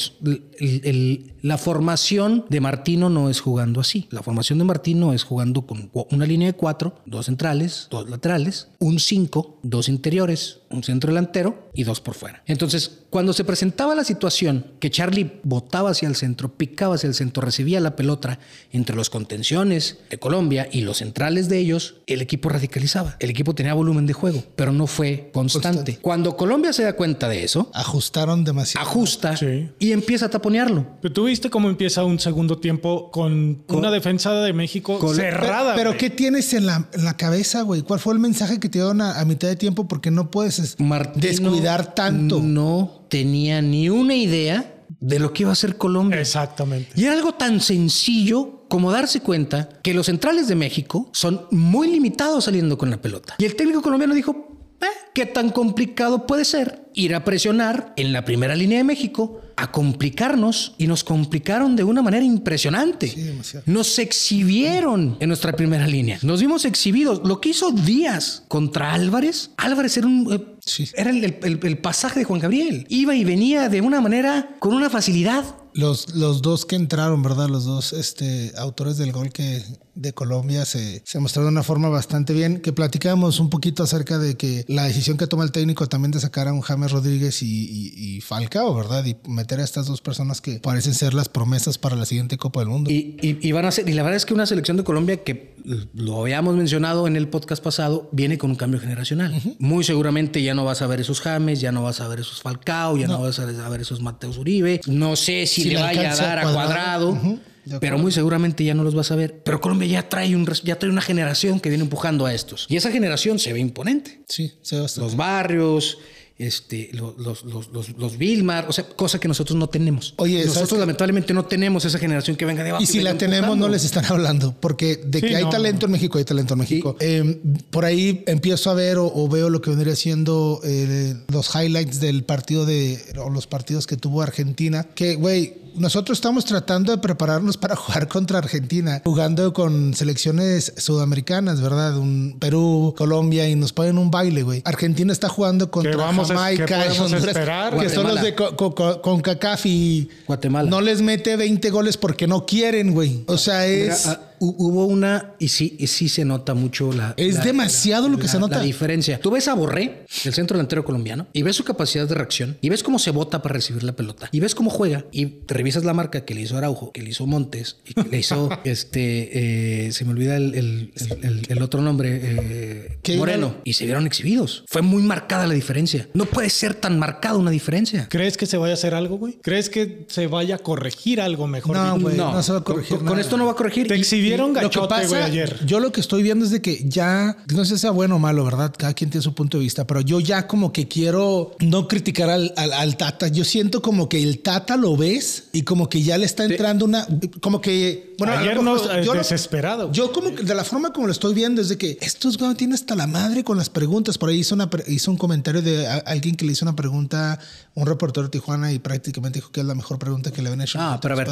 [0.59, 4.07] el- la formación de Martino no es jugando así.
[4.11, 8.69] La formación de Martino es jugando con una línea de cuatro, dos centrales, dos laterales,
[8.79, 12.43] un cinco, dos interiores, un centro delantero y dos por fuera.
[12.47, 17.15] Entonces, cuando se presentaba la situación que Charlie botaba hacia el centro, picaba hacia el
[17.15, 18.39] centro, recibía la pelota
[18.73, 23.17] entre los contenciones de Colombia y los centrales de ellos, el equipo radicalizaba.
[23.21, 25.65] El equipo tenía volumen de juego, pero no fue constante.
[25.69, 25.99] Constante.
[26.01, 28.87] Cuando Colombia se da cuenta de eso, Ajustaron demasiado.
[28.87, 29.69] ajusta Sí.
[29.79, 30.87] y empieza a taponearlo.
[31.03, 35.75] Pero tú viste cómo empieza un segundo tiempo con, una defensa de México con- cerrada.
[35.75, 35.99] Pero güey.
[35.99, 37.83] ¿qué tienes en la, en la cabeza, güey?
[37.83, 39.89] ¿Cuál fue el mensaje que te dieron a, a mitad de tiempo?
[39.89, 42.39] Porque no puedes es, Martino descuidar tanto.
[42.41, 46.21] No tenía ni una idea de lo que iba a hacer Colombia.
[46.21, 46.91] Exactamente.
[46.95, 51.89] Y era algo tan sencillo como darse cuenta que los centrales de México son muy
[51.89, 53.35] limitados saliendo con la pelota.
[53.39, 58.13] Y el técnico colombiano dijo, "Eh, ¿qué tan complicado puede ser ir a presionar en
[58.13, 59.41] la primera línea de México?
[59.57, 63.09] A complicarnos y nos complicaron de una manera impresionante.
[63.09, 63.65] Sí, demasiado.
[63.67, 66.19] Nos exhibieron en nuestra primera línea.
[66.23, 67.21] Nos vimos exhibidos.
[67.25, 69.51] Lo que hizo Díaz contra Álvarez.
[69.57, 70.89] Álvarez era un, eh, Sí.
[70.97, 72.87] Era el, el- el pasaje de Juan Gabriel.
[72.89, 75.45] Iba y venía de una manera, con una facilidad.
[75.75, 77.49] Los, los dos que entraron, ¿verdad?
[77.49, 79.63] Los dos este, autores del gol que
[79.95, 82.61] de Colombia se, se mostraron de una forma bastante bien.
[82.61, 86.21] Que platicábamos un poquito acerca de que la decisión que toma el técnico también de
[86.21, 89.05] sacar a un James Rodríguez y, y- y Falcao, ¿verdad?
[89.05, 92.61] Y meter a estas dos personas que parecen ser las promesas para la siguiente Copa
[92.61, 92.91] del Mundo.
[92.91, 95.55] Y, y- van a ser, y la verdad es que una selección de Colombia que
[95.95, 99.41] lo habíamos mencionado en el podcast pasado, viene con un cambio generacional.
[99.59, 102.43] Muy seguramente ya no vas a ver esos James, ya no vas a ver esos
[102.43, 104.81] Falcao, ya no, vas a ver esos Mateus Uribe.
[104.87, 107.11] No sé si, Si le le vaya a dar a Cuadrado.
[107.13, 107.39] cuadrado.
[107.81, 109.43] Pero muy seguramente ya no los vas a ver.
[109.45, 112.67] Pero Colombia ya trae, un, ya trae una generación que viene empujando a estos.
[112.69, 114.21] Y esa generación se ve imponente.
[114.29, 115.07] sí, se ve bastante.
[115.07, 115.99] Los barrios,
[116.37, 120.15] este, los, los, los, los, los Vilmar, o sea, cosa que nosotros no tenemos.
[120.17, 122.83] Oye, ¿sabes nosotros lamentablemente no tenemos esa generación que venga de abajo.
[122.83, 125.51] Y si la tenemos, no les están hablando, porque de Sí, que hay no.
[125.51, 126.97] talento en México, hay talento en México.
[126.99, 127.41] Eh,
[127.71, 132.01] por ahí empiezo a ver o, o veo lo que vendría siendo eh, los highlights
[132.01, 136.99] del partido de, o los partidos que tuvo Argentina, que, güey, nosotros estamos tratando de
[136.99, 141.97] prepararnos para jugar contra Argentina, jugando con selecciones sudamericanas, ¿verdad?
[141.99, 144.63] Un Perú, Colombia, y nos ponen un baile, güey.
[144.65, 147.79] Argentina está jugando contra vamos a- Jamaica, qué Honduras, esperar?
[147.79, 150.71] que son los de co- co- co- con CACAF y Guatemala.
[150.71, 153.25] no les mete 20 goles porque no quieren, güey.
[153.27, 154.07] O sea, es.
[154.07, 157.15] ah, hubo una y sí, y sí se nota mucho la.
[157.17, 158.59] Es la- demasiado lo que la- se nota.
[158.59, 159.21] La diferencia.
[159.21, 162.69] Tú ves a Borré, el centro delantero colombiano, y ves su capacidad de reacción, y
[162.69, 165.85] ves cómo se bota para recibir la pelota, y ves cómo juega, y te revisas
[165.85, 169.87] la marca que le hizo Araujo, que le hizo Montes, y que le hizo este.
[169.87, 173.17] eh, se me olvida el, el- el- el- el otro nombre, eh.
[173.17, 174.65] Moreno, y se vieron exhibidos.
[174.69, 176.09] Fue muy marcada la diferencia.
[176.15, 178.09] No puede ser tan marcada una diferencia.
[178.09, 179.39] ¿Crees que se vaya a hacer algo, güey?
[179.43, 181.77] ¿Crees que se vaya a corregir algo mejor?
[181.77, 182.89] No, güey, no, se va a corregir.
[182.91, 183.21] Con, con nada.
[183.21, 183.87] esto no va a corregir.
[183.87, 183.95] Te
[184.31, 185.65] Que gachote, pasa, güey, ayer.
[185.67, 188.19] yo lo que estoy viendo es de que ya, no sé si sea bueno o
[188.19, 188.73] malo, ¿verdad?
[188.77, 192.31] Cada quien tiene su punto de vista, pero yo ya como que quiero no criticar
[192.31, 193.29] al, al- al Tata.
[193.29, 196.85] Yo siento como que el Tata lo ves y como que ya le está entrando
[196.85, 197.07] una,
[197.41, 199.91] como que, bueno, Ayer no, yo lo- desesperado.
[199.93, 202.55] Yo como que de la forma como lo estoy viendo es de que estos güey
[202.55, 204.19] tienen hasta la madre con las preguntas.
[204.19, 206.77] Por ahí hizo, una, pre- hizo un comentario de a- alguien que le hizo una
[206.77, 207.39] pregunta,
[207.75, 210.61] un reportero de Tijuana y prácticamente dijo que es la mejor pregunta que le habían
[210.63, 210.79] hecho.
[210.79, 211.29] No, pero a ver,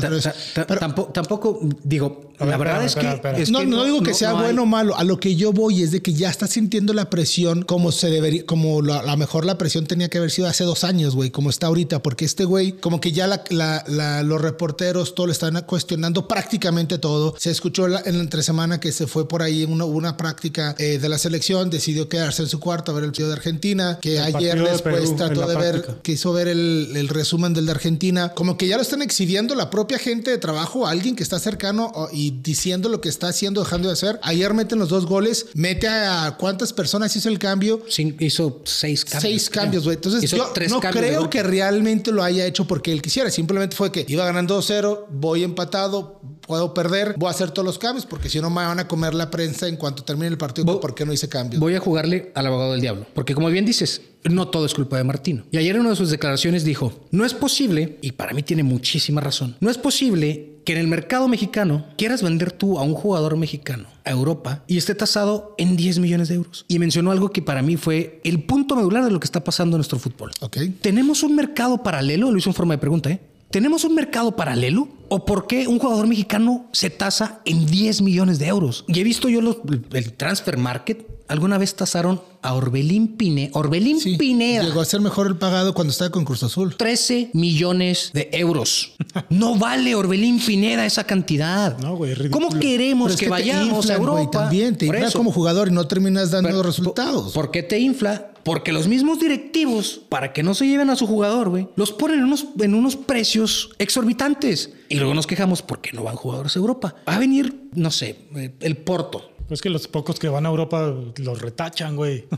[0.55, 3.43] Pero- tampoco, tampoco, digo, la verdad es, que, espérame.
[3.43, 4.97] es no, que no, digo que no- sea no bueno o malo.
[4.97, 8.09] A lo que yo voy es de que ya está sintiendo la presión como se
[8.11, 11.15] debería, como la- a lo mejor la presión tenía que haber sido hace dos años,
[11.15, 15.15] güey, como está ahorita, porque este güey, como que ya la- la- la- los reporteros,
[15.15, 17.35] todo le están cuestionando prácticamente todo.
[17.39, 20.17] Se escuchó la- en la entre semana que se fue por ahí en una, una
[20.17, 23.35] práctica eh, de la selección, decidió quedarse en su cuarto a ver el partido de
[23.35, 25.97] Argentina, que El ayer partido de después Perú, trató de ver, práctica.
[26.03, 29.71] quiso ver el, el resumen del de Argentina, como que ya lo están exhibiendo la
[29.71, 33.89] propia gente de trabajo, alguien que está cercano y diciendo lo que está haciendo, dejando
[33.89, 34.19] de hacer.
[34.23, 37.85] Ayer meten los dos goles, mete a cuántas personas hizo el cambio.
[37.87, 39.23] Cin- hizo seis cambios.
[39.23, 39.97] Seis cambios, güey.
[39.97, 43.31] Entonces Hizo yo no creo que realmente lo haya hecho porque él quisiera.
[43.31, 47.79] Simplemente fue que iba ganando 2-0, voy empatado, puedo perder, voy a hacer todos los
[47.79, 50.67] cambios porque si no me van a comer la prensa en cuanto termine el partido.
[50.67, 51.61] Vo- ¿Por qué no hice cambios?
[51.61, 54.97] Voy a jugarle al abogado del diablo, porque como bien dices, no todo es culpa
[54.97, 55.43] de Martino.
[55.51, 58.63] Y ayer en una de sus declaraciones dijo, no es posible, y para mí tiene
[58.63, 62.95] muchísima razón, no es posible que en el mercado mexicano quieras vender tú a un
[62.95, 66.65] jugador mexicano a Europa y esté tasado en 10 millones de euros.
[66.69, 69.77] Y mencionó algo que para mí fue el punto medular de lo que está pasando
[69.77, 70.31] en nuestro fútbol.
[70.41, 70.59] Ok.
[70.81, 72.31] ¿Tenemos un mercado paralelo?
[72.31, 73.21] Lo hizo en forma de pregunta, ¿eh?
[73.51, 74.89] ¿Tenemos un mercado paralelo?
[75.11, 78.85] ¿O por qué un jugador mexicano se tasa en 10 millones de euros?
[78.89, 79.59] Y he visto yo los-
[79.93, 81.07] el transfer market.
[81.33, 83.49] Alguna vez tasaron a Orbelín Pineda.
[83.55, 84.65] Orbelín Sí, Pineda.
[84.65, 86.77] Llegó a ser mejor el pagado cuando estaba con Cruz Azul.
[86.77, 88.93] 13 millones de euros.
[89.31, 91.79] No vale Orbelín Pineda esa cantidad.
[91.79, 92.49] No, güey, ridículo.
[92.49, 94.41] ¿Cómo queremos Pero es que, vayamos a güey, Europa?
[94.41, 97.33] también te infla como jugador y no terminas dando Pero, resultados.
[97.33, 98.31] ¿Por qué te infla?
[98.45, 102.19] Porque los mismos directivos, para que no se lleven a su jugador, güey, los ponen
[102.19, 104.71] en unos, en unos precios exorbitantes.
[104.89, 106.95] Y luego nos quejamos porque no van jugadores a Europa.
[107.09, 109.31] Va a venir, no sé, eh, el Porto.
[109.51, 112.25] Es que los pocos que van a Europa los retachan, güey.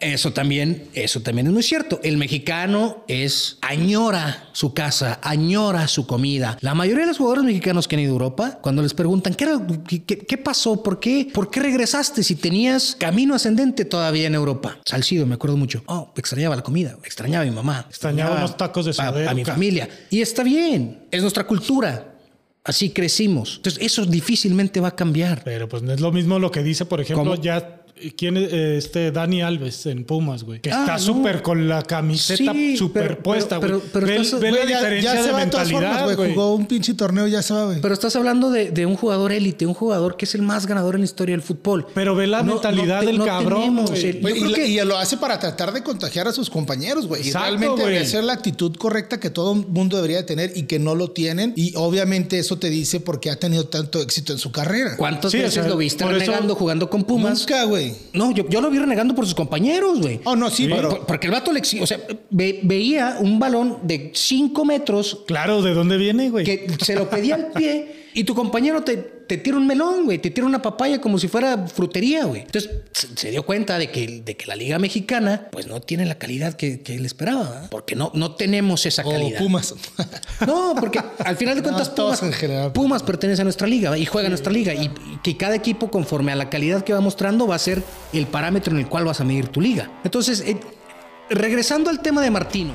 [0.00, 1.98] Eso también, eso también es muy cierto.
[2.02, 6.58] El mexicano es añora su casa, añora su comida.
[6.60, 9.46] La mayoría de los jugadores mexicanos que han ido a Europa, cuando les preguntan qué,
[10.04, 14.78] qué, qué- pasó, por qué, por qué regresaste si tenías camino ascendente todavía en Europa.
[14.84, 15.82] Salcido, me acuerdo mucho.
[15.86, 19.44] Oh, extrañaba la comida, extrañaba a mi mamá, Extrañaba unos tacos de a- a mi
[19.44, 19.88] familia.
[20.10, 22.13] Y está bien, es nuestra cultura.
[22.64, 23.56] Así crecimos.
[23.56, 25.42] Entonces, eso difícilmente va a cambiar.
[25.44, 27.42] Pero pues no es lo mismo lo que dice, por ejemplo, ¿Cómo?
[27.42, 27.83] ya
[28.16, 30.60] ¿quién es eh, este Dani Alves en Pumas, güey?
[30.60, 30.98] Que Ah, está no.
[30.98, 33.90] súper con la camiseta Sí, superpuesta, pero- güey.
[33.92, 35.90] pero- pero ve estás- ve la ya, diferencia ya se de va de todas formas,
[35.92, 36.34] mentalidad, güey.
[36.34, 37.80] Jugó un pinche torneo, ya se va, güey.
[37.80, 40.94] Pero estás hablando de, de un jugador élite, un jugador que es el más ganador
[40.96, 41.86] en la historia del fútbol.
[41.94, 44.04] Pero ve la mentalidad del cabrón, tenemos güey.
[44.06, 46.32] el- Güey, yo y, creo la- que- y lo hace para tratar de contagiar a
[46.32, 47.26] sus compañeros, güey.
[47.28, 47.94] Y realmente güey.
[47.94, 51.10] debe ser la actitud correcta que todo mundo debería de tener y que no lo
[51.10, 51.52] tienen.
[51.56, 54.96] Y obviamente eso te dice por qué ha tenido tanto éxito en su carrera.
[54.96, 57.40] ¿Cuántas Sí, o veces sea, lo viste renegando jugando con Pumas?
[57.40, 57.83] Nunca, güey.
[58.12, 60.20] No, yo, yo lo vi renegando por sus compañeros, güey.
[60.24, 60.88] Oh, no, sí, Por- pero...
[60.90, 61.98] por- porque el vato le o sea,
[62.30, 66.44] ve- veía un balón de 5 metros Claro, ¿de dónde viene, güey?
[66.44, 70.18] que se lo pedía al pie y tu compañero te, te tira un melón, güey,
[70.18, 72.42] te tira una papaya como si fuera frutería, güey.
[72.42, 76.16] Entonces se, dio cuenta de que, de que la liga mexicana pues no tiene la
[76.16, 77.68] calidad que, que él esperaba, ¿verdad?
[77.70, 79.38] porque no, no tenemos esa O calidad.
[79.38, 79.74] Pumas.
[80.46, 82.72] No, porque al final de cuentas Pumas, en general.
[82.72, 85.90] Pumas pertenece a nuestra liga y juega a nuestra liga y, y que cada equipo
[85.90, 87.82] conforme a la calidad que va mostrando va a ser
[88.12, 89.90] el parámetro en el cual vas a medir tu liga.
[90.04, 90.58] Entonces, eh,
[91.30, 92.74] regresando al tema de Martino.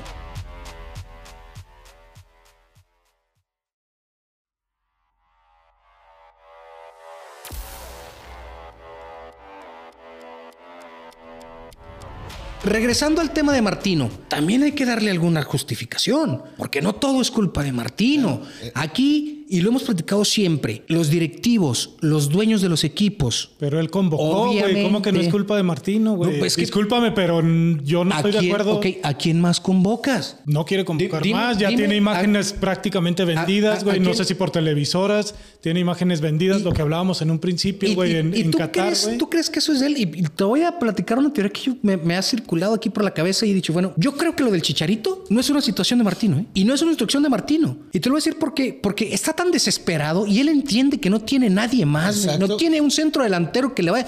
[12.63, 17.31] Regresando al tema de Martino, también hay que darle alguna justificación, porque no todo es
[17.31, 18.41] culpa de Martino.
[18.73, 23.89] Aquí, y lo hemos platicado siempre, los directivos, los dueños de los equipos, Pero él
[23.89, 24.83] convocó, güey.
[24.83, 26.33] ¿Cómo que no es culpa de Martino, güey?
[26.33, 27.41] No, pues que- Discúlpame, pero
[27.83, 28.75] yo no ¿a estoy de acuerdo.
[28.75, 30.37] ok, ¿a quién más convocas?
[30.45, 33.99] No quiere convocar dime- más, ya dime, tiene ¿a- imágenes prácticamente vendidas, güey.
[33.99, 37.93] No sé si por televisoras, tiene imágenes vendidas, Y- lo que hablábamos en un principio,
[37.95, 39.17] güey, en, en tú, Qatar, crees, güey.
[39.17, 39.97] tú crees que eso es él?
[39.97, 42.89] Y, y te voy a platicar una teoría que yo- me, me ha circulado aquí
[42.89, 45.49] por la cabeza y he dicho, bueno, yo creo que lo del chicharito no es
[45.49, 46.45] una situación de Martino, ¿eh?
[46.53, 47.77] Y no es una instrucción de Martino.
[47.91, 51.09] Y te lo voy a decir porque, porque está tan desesperado y él entiende que
[51.09, 52.37] no tiene nadie más, güey.
[52.37, 54.05] No tiene un centro delantero que le vaya.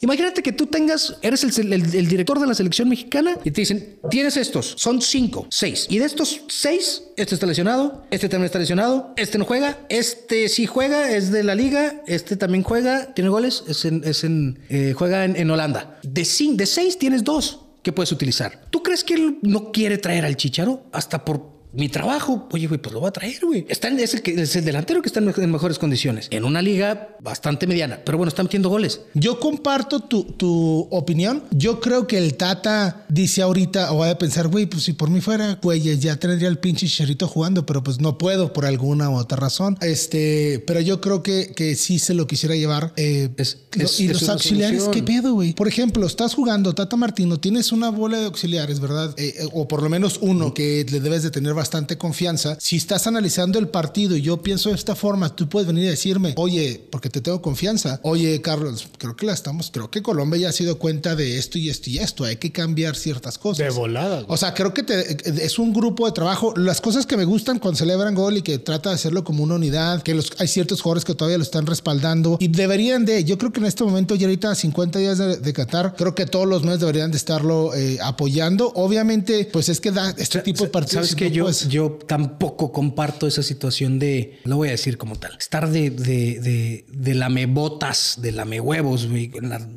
[0.00, 3.60] Imagínate que tú tengas, eres el, el- el director de la selección mexicana y te
[3.60, 5.86] dicen, tienes estos, son cinco, seis.
[5.90, 10.48] Y de estos seis, este está lesionado, este también está lesionado, este no juega, este
[10.48, 14.58] sí juega, es de la liga, este también juega, tiene goles, es en, es en,
[14.70, 16.00] eh, juega en, en Holanda.
[16.02, 16.22] De,
[16.54, 18.66] de seis tienes dos que puedes utilizar.
[18.70, 20.86] ¿Tú crees que él no quiere traer al Chicharo?
[20.92, 22.48] Hasta por mi trabajo.
[22.52, 23.66] Oye, güey, pues lo voy a traer, güey.
[23.68, 26.28] Está en- es, el que, es el delantero que está en, mejores condiciones.
[26.30, 28.00] En una liga bastante mediana.
[28.04, 29.00] Pero bueno, está metiendo goles.
[29.14, 31.44] Yo comparto tu, tu opinión.
[31.50, 35.08] Yo creo que el Tata dice ahorita, o va a pensar, güey, pues si por
[35.10, 39.08] mí fuera, güey, ya tendría el pinche Chicharito jugando, pero pues no puedo por alguna
[39.08, 39.78] u otra razón.
[39.80, 42.92] Este, pero yo creo que, que sí se lo quisiera llevar.
[42.96, 45.06] eh, Es- lo- es- y los auxiliares, solución.
[45.06, 45.54] ¿qué pedo, güey?
[45.54, 49.14] Por ejemplo, estás jugando Tata Martino, tienes una bola de auxiliares, ¿verdad?
[49.16, 51.61] Eh, eh, o por lo menos uno que le debes de tener bastante
[51.98, 52.56] confianza.
[52.60, 55.88] Si estás analizando el partido y yo pienso de esta forma, tú puedes venir y
[55.88, 60.40] decirme, oye, porque te tengo confianza, oye, Carlos, creo que la estamos, creo que Colombia
[60.40, 63.58] ya se dio cuenta de esto y esto y esto, hay que cambiar ciertas cosas.
[63.66, 64.26] De volada, güey.
[64.28, 66.54] O sea, creo que te- es un grupo de trabajo.
[66.56, 69.54] Las cosas que me gustan cuando celebran gol y que trata de hacerlo como una
[69.54, 73.38] unidad, que los, hay ciertos jugadores que todavía lo están respaldando y deberían de, yo
[73.38, 76.26] creo que en este momento, ya ahorita a 50 días de, de Qatar, creo que
[76.26, 78.72] todos los medios deberían de estarlo eh, apoyando.
[78.74, 81.06] Obviamente, pues es que da este tipo de partidos.
[81.06, 84.98] Sabes y que yo, puedes- yo tampoco comparto esa situación de, lo voy a decir
[84.98, 89.30] como tal, estar de, de, de, de lamebotas, de lamehuevos, güey.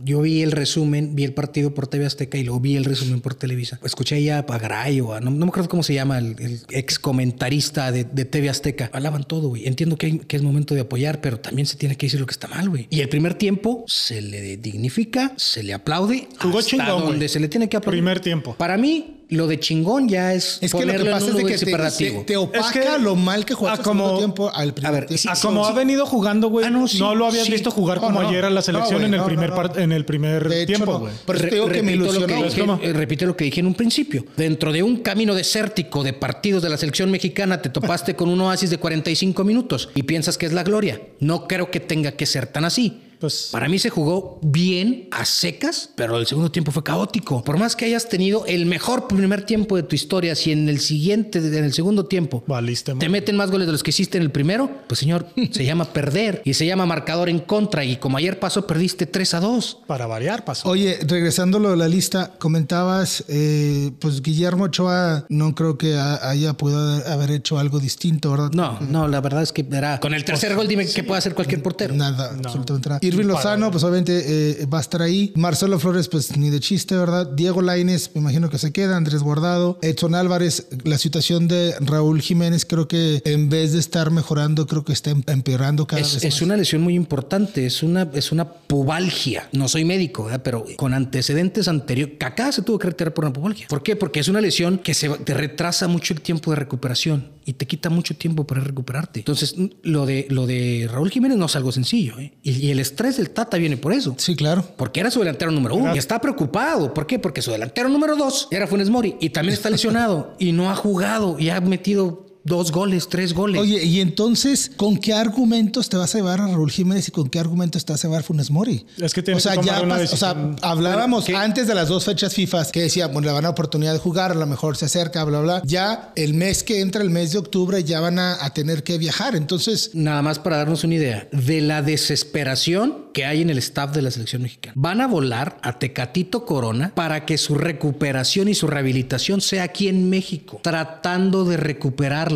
[0.04, 3.22] Yo vi el resumen, vi el partido por TV Azteca y luego vi el resumen
[3.22, 3.80] por Televisa.
[3.84, 6.60] Escuché ya a Garay o a, no, no me acuerdo cómo se llama, el, el
[6.70, 8.90] ex comentarista de, de TV Azteca.
[8.94, 9.68] Hablaban todo, güey.
[9.68, 12.26] Entiendo que, hay- que es momento de apoyar, pero también se tiene que decir lo
[12.26, 12.88] que está mal, güey.
[12.90, 16.28] Y el primer tiempo se le dignifica, se le aplaude.
[16.40, 18.02] Jugó hasta chingón, donde se le tiene que aplaudir.
[18.02, 18.56] Primer tiempo.
[18.58, 21.36] Para mí, lo de chingón ya es, Es que lo que ponerlo en pasa es
[21.36, 22.24] de que te, superlativo.
[22.28, 25.36] te- opaca Es que- lo mal que jugaste como- tiempo al primer A ver, tiempo.
[25.36, 25.72] sí, como sí.
[25.72, 26.66] ha venido jugando, güey.
[26.66, 27.52] Ah, no, sí, no lo habías sí.
[27.52, 28.28] visto jugar como no.
[28.30, 29.62] ayer a la No, selección en el no, primer no, no.
[29.70, 31.14] par- en el primer De tiempo, güey.
[31.26, 32.28] Por eso te digo que me repito lo ilusionó.
[32.28, 32.80] que güey.
[32.80, 34.26] dije, eh, repito lo que dije en un principio.
[34.38, 38.40] Dentro de un camino desértico de partidos de la selección mexicana, te topaste con un
[38.42, 41.02] oasis de 45 minutos y piensas que es la gloria.
[41.20, 43.02] No creo que tenga que ser tan así.
[43.20, 47.44] Pues- Para mí se jugó bien a secas, pero el segundo tiempo fue caótico.
[47.44, 50.80] Por más que hayas tenido el mejor primer tiempo de tu historia, si en el
[50.80, 54.24] siguiente, en el segundo tiempo, Valiste, te meten más goles de los que hiciste en
[54.24, 57.84] el primero, pues señor, se llama perder y se llama marcador en contra.
[57.84, 59.80] Y como ayer pasó, perdiste 3 a 2.
[59.88, 60.68] Para variar, pasó.
[60.70, 65.96] Oye, regresando a lo de la lista, comentabas, eh, pues Guillermo Ochoa no creo que
[65.96, 68.52] ha- haya podido haber hecho algo distinto, ¿verdad?
[68.54, 71.34] No, no, la verdad es que era con el tercer gol, dime que puede hacer
[71.36, 71.94] cualquier portero.
[71.96, 73.00] Nada, absolutamente nada.
[73.06, 75.32] Irving Lozano, pues obviamente eh, va a estar ahí.
[75.36, 77.28] Marcelo Flores, pues ni de chiste, ¿verdad?
[77.28, 78.98] Diego Laines, me imagino que se queda.
[78.98, 79.80] Andrés Guardado.
[79.82, 84.84] Edson Álvarez, la situación de Raúl Jiménez, creo que en vez de estar mejorando, creo
[84.84, 86.42] que está em- empeorando cada Es, vez es más.
[86.42, 88.46] una lesión muy importante, es una, es una
[88.86, 89.50] pubalgia.
[89.52, 90.42] No soy médico, ¿verdad?
[90.44, 92.16] pero con antecedentes anteriores.
[92.20, 93.68] Kaká se tuvo que retirar por una pubalgia.
[93.68, 93.96] ¿Por qué?
[93.96, 97.68] Porque es una lesión que se, te retrasa mucho el tiempo de recuperación y te
[97.68, 99.20] quita mucho tiempo para recuperarte.
[99.20, 102.18] Entonces, lo de, lo de Raúl Jiménez no es algo sencillo.
[102.20, 102.34] ¿eh?
[102.44, 104.16] Y, y el estrés del Tata viene por eso.
[104.18, 104.64] Sí, claro.
[104.78, 106.94] Porque era su delantero número uno y está preocupado.
[106.94, 107.20] ¿Por qué?
[107.20, 110.76] Porque su delantero número dos era Funes Mori y también está lesionado y no ha
[110.76, 113.60] jugado y ha metido dos goles, tres goles.
[113.60, 117.30] Oye, y entonces, ¿con qué argumentos te vas a llevar a Raúl Jiménez y con
[117.30, 118.86] qué argumentos te vas a llevar a Funes Mori?
[118.98, 121.90] Es que tienes o sea, que tomar ya una o sea, hablábamos antes de las
[121.90, 124.46] dos fechas FIFA que decía, bueno, le van a dar oportunidad de jugar, a lo
[124.46, 125.62] mejor se acerca, bla, bla.
[125.66, 128.98] Ya el mes que entra, el mes de octubre, ya van a, a tener que
[128.98, 129.36] viajar.
[129.36, 133.94] Entonces, Nada más para darnos una idea de la desesperación que hay en el staff
[133.94, 134.74] de la selección mexicana.
[134.76, 139.88] Van a volar a Tecatito Corona para que su recuperación y su rehabilitación sea aquí
[139.88, 142.35] en México, tratando de recuperarlo.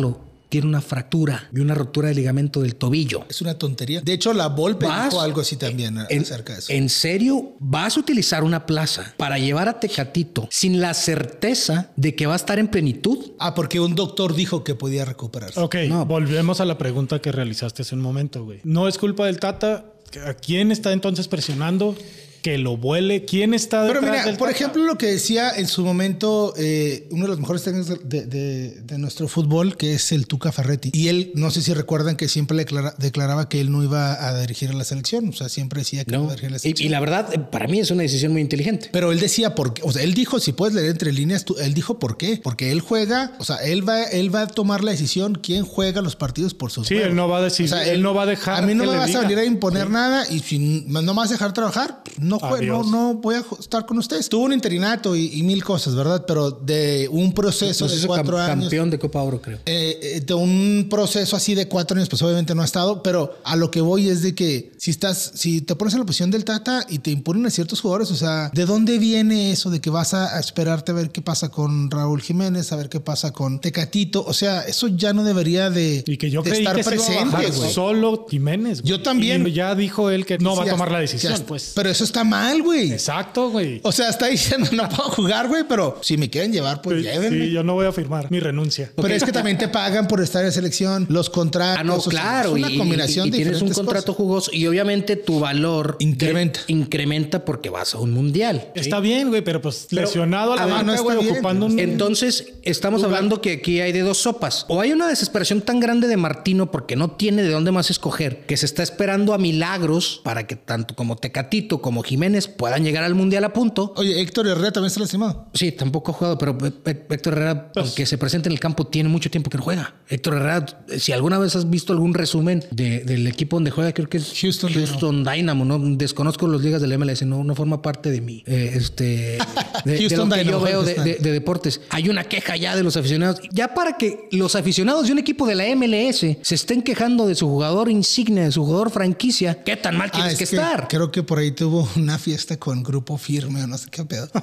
[0.50, 3.24] Tiene una fractura y una rotura de ligamento del tobillo.
[3.30, 4.00] es una tontería.
[4.02, 6.72] De hecho, la Volpe dijo algo así también En, acerca de eso.
[6.72, 12.14] ¿En serio vas a utilizar una plaza para llevar a Tecatito sin la certeza de
[12.14, 13.32] que va a estar en plenitud?
[13.38, 15.58] Ah, porque un doctor dijo que podía recuperarse.
[15.60, 16.04] Ok, No.
[16.04, 18.60] volvemos a la pregunta que realizaste hace un momento, güey.
[18.64, 19.86] No es culpa del Tata.
[20.26, 21.96] ¿A quién está entonces presionando?
[22.42, 23.24] Que lo vuele.
[23.24, 24.58] ¿Quién está Pero detrás mira, del por Tata?
[24.58, 28.80] ejemplo, lo que decía en su momento eh, uno de los mejores técnicos de, de-
[28.82, 30.90] de nuestro fútbol, que es el Tuca Ferretti.
[30.94, 34.40] Y él, no sé si recuerdan que siempre declara- declaraba que él no iba a
[34.40, 35.28] dirigir a la selección.
[35.28, 36.24] O sea, siempre decía que no, No.
[36.24, 36.86] iba a dirigir a la Y, selección.
[36.86, 38.88] y la verdad, eh, para mí es una decisión muy inteligente.
[38.92, 41.56] Pero él decía por qué, o sea, él dijo, si puedes leer entre líneas, tú-
[41.58, 44.82] él dijo por qué, porque él juega, o sea, él va, él va a tomar
[44.82, 48.02] la decisión quién juega los partidos por sus Sí, él no va a decir- él
[48.02, 49.18] no va a dejar A mí no que me le vas diga.
[49.20, 52.54] a venir a imponer nada y si no me vas a dejar trabajar, no, no,
[52.54, 52.86] Adiós.
[52.88, 54.28] no voy a estar con ustedes.
[54.28, 56.24] Tuvo un interinato y, y mil cosas, ¿verdad?
[56.26, 58.64] Pero de un proceso Nos de cuatro cam- años.
[58.64, 59.58] campeón de Copa Oro, creo.
[59.66, 63.38] Eh, eh, de un proceso así de cuatro años, pues obviamente no ha estado, pero
[63.44, 66.30] a lo que voy es de que si estás, si te pones en la posición
[66.30, 69.80] del Tata y te imponen a ciertos jugadores, o sea, ¿de dónde viene eso de
[69.80, 73.32] que vas a, esperarte a ver qué pasa con Raúl Jiménez, a ver qué pasa
[73.32, 74.24] con Tecatito?
[74.26, 76.94] O sea, eso ya no debería de, Y que yo de creí estar que se
[76.94, 77.72] iba a presente, bajar güey.
[77.72, 78.82] solo Jiménez.
[78.82, 78.90] güey.
[78.90, 79.46] Yo también.
[79.46, 81.72] Y ya dijo él que no va a tomar la decisión, pues.
[81.74, 82.92] Pero eso está mal, güey.
[82.92, 83.80] Exacto, güey.
[83.82, 87.02] O sea, está diciendo no puedo jugar, güey, pero si me quieren llevar, pues Sí,
[87.04, 87.46] llévenme.
[87.46, 88.90] sí, yo no voy a firmar mi renuncia.
[88.96, 91.78] Pero es que también te pagan por estar en selección, los contratos.
[91.80, 92.50] Ah, no, o sea, claro.
[92.56, 94.16] es una y- combinación y, y de tienes un contrato cosas.
[94.16, 96.60] jugoso y obviamente tu valor Incrementa.
[96.66, 98.70] de- incrementa porque vas a un mundial.
[98.74, 98.80] ¿sí?
[98.80, 101.28] Está bien, güey, pero pues Pero, lesionado a la a ver, banca, no está güey,
[101.30, 101.78] ocupando un...
[101.78, 104.64] Entonces, estamos hablando que aquí hay de dos sopas.
[104.68, 108.44] O hay una desesperación tan grande de Martino porque no tiene de dónde más escoger,
[108.46, 113.04] que se está esperando a milagros para que tanto como Tecatito como Jiménez puedan llegar
[113.04, 113.94] al mundial a punto.
[113.96, 115.46] Oye, Héctor Herrera también está lastimado.
[115.54, 118.86] Sí, tampoco ha jugado, pero Hé- Héctor Herrera, Pues- aunque se presente en el campo,
[118.86, 119.94] tiene mucho tiempo que no juega.
[120.08, 120.66] Héctor Herrera,
[120.98, 124.32] si alguna vez has visto algún resumen de- del equipo donde juega, creo que es
[124.40, 125.78] Houston Houston Dynamo, ¿no?
[125.96, 129.38] Desconozco las ligas del MLS, no, no forma parte de mi, eh, este,
[129.84, 131.80] de, de Houston lo que Dynamo, yo veo de, de- de deportes.
[131.90, 133.40] Hay una queja ya de los aficionados.
[133.52, 137.34] Ya para que los aficionados de un equipo de la MLS se estén quejando de
[137.34, 140.88] su jugador insignia, de su jugador franquicia, ¿qué tan mal tienes Ah, es que, estar?
[140.88, 144.28] Creo que por ahí tuvo una fiesta con grupo firme o no sé qué pedo.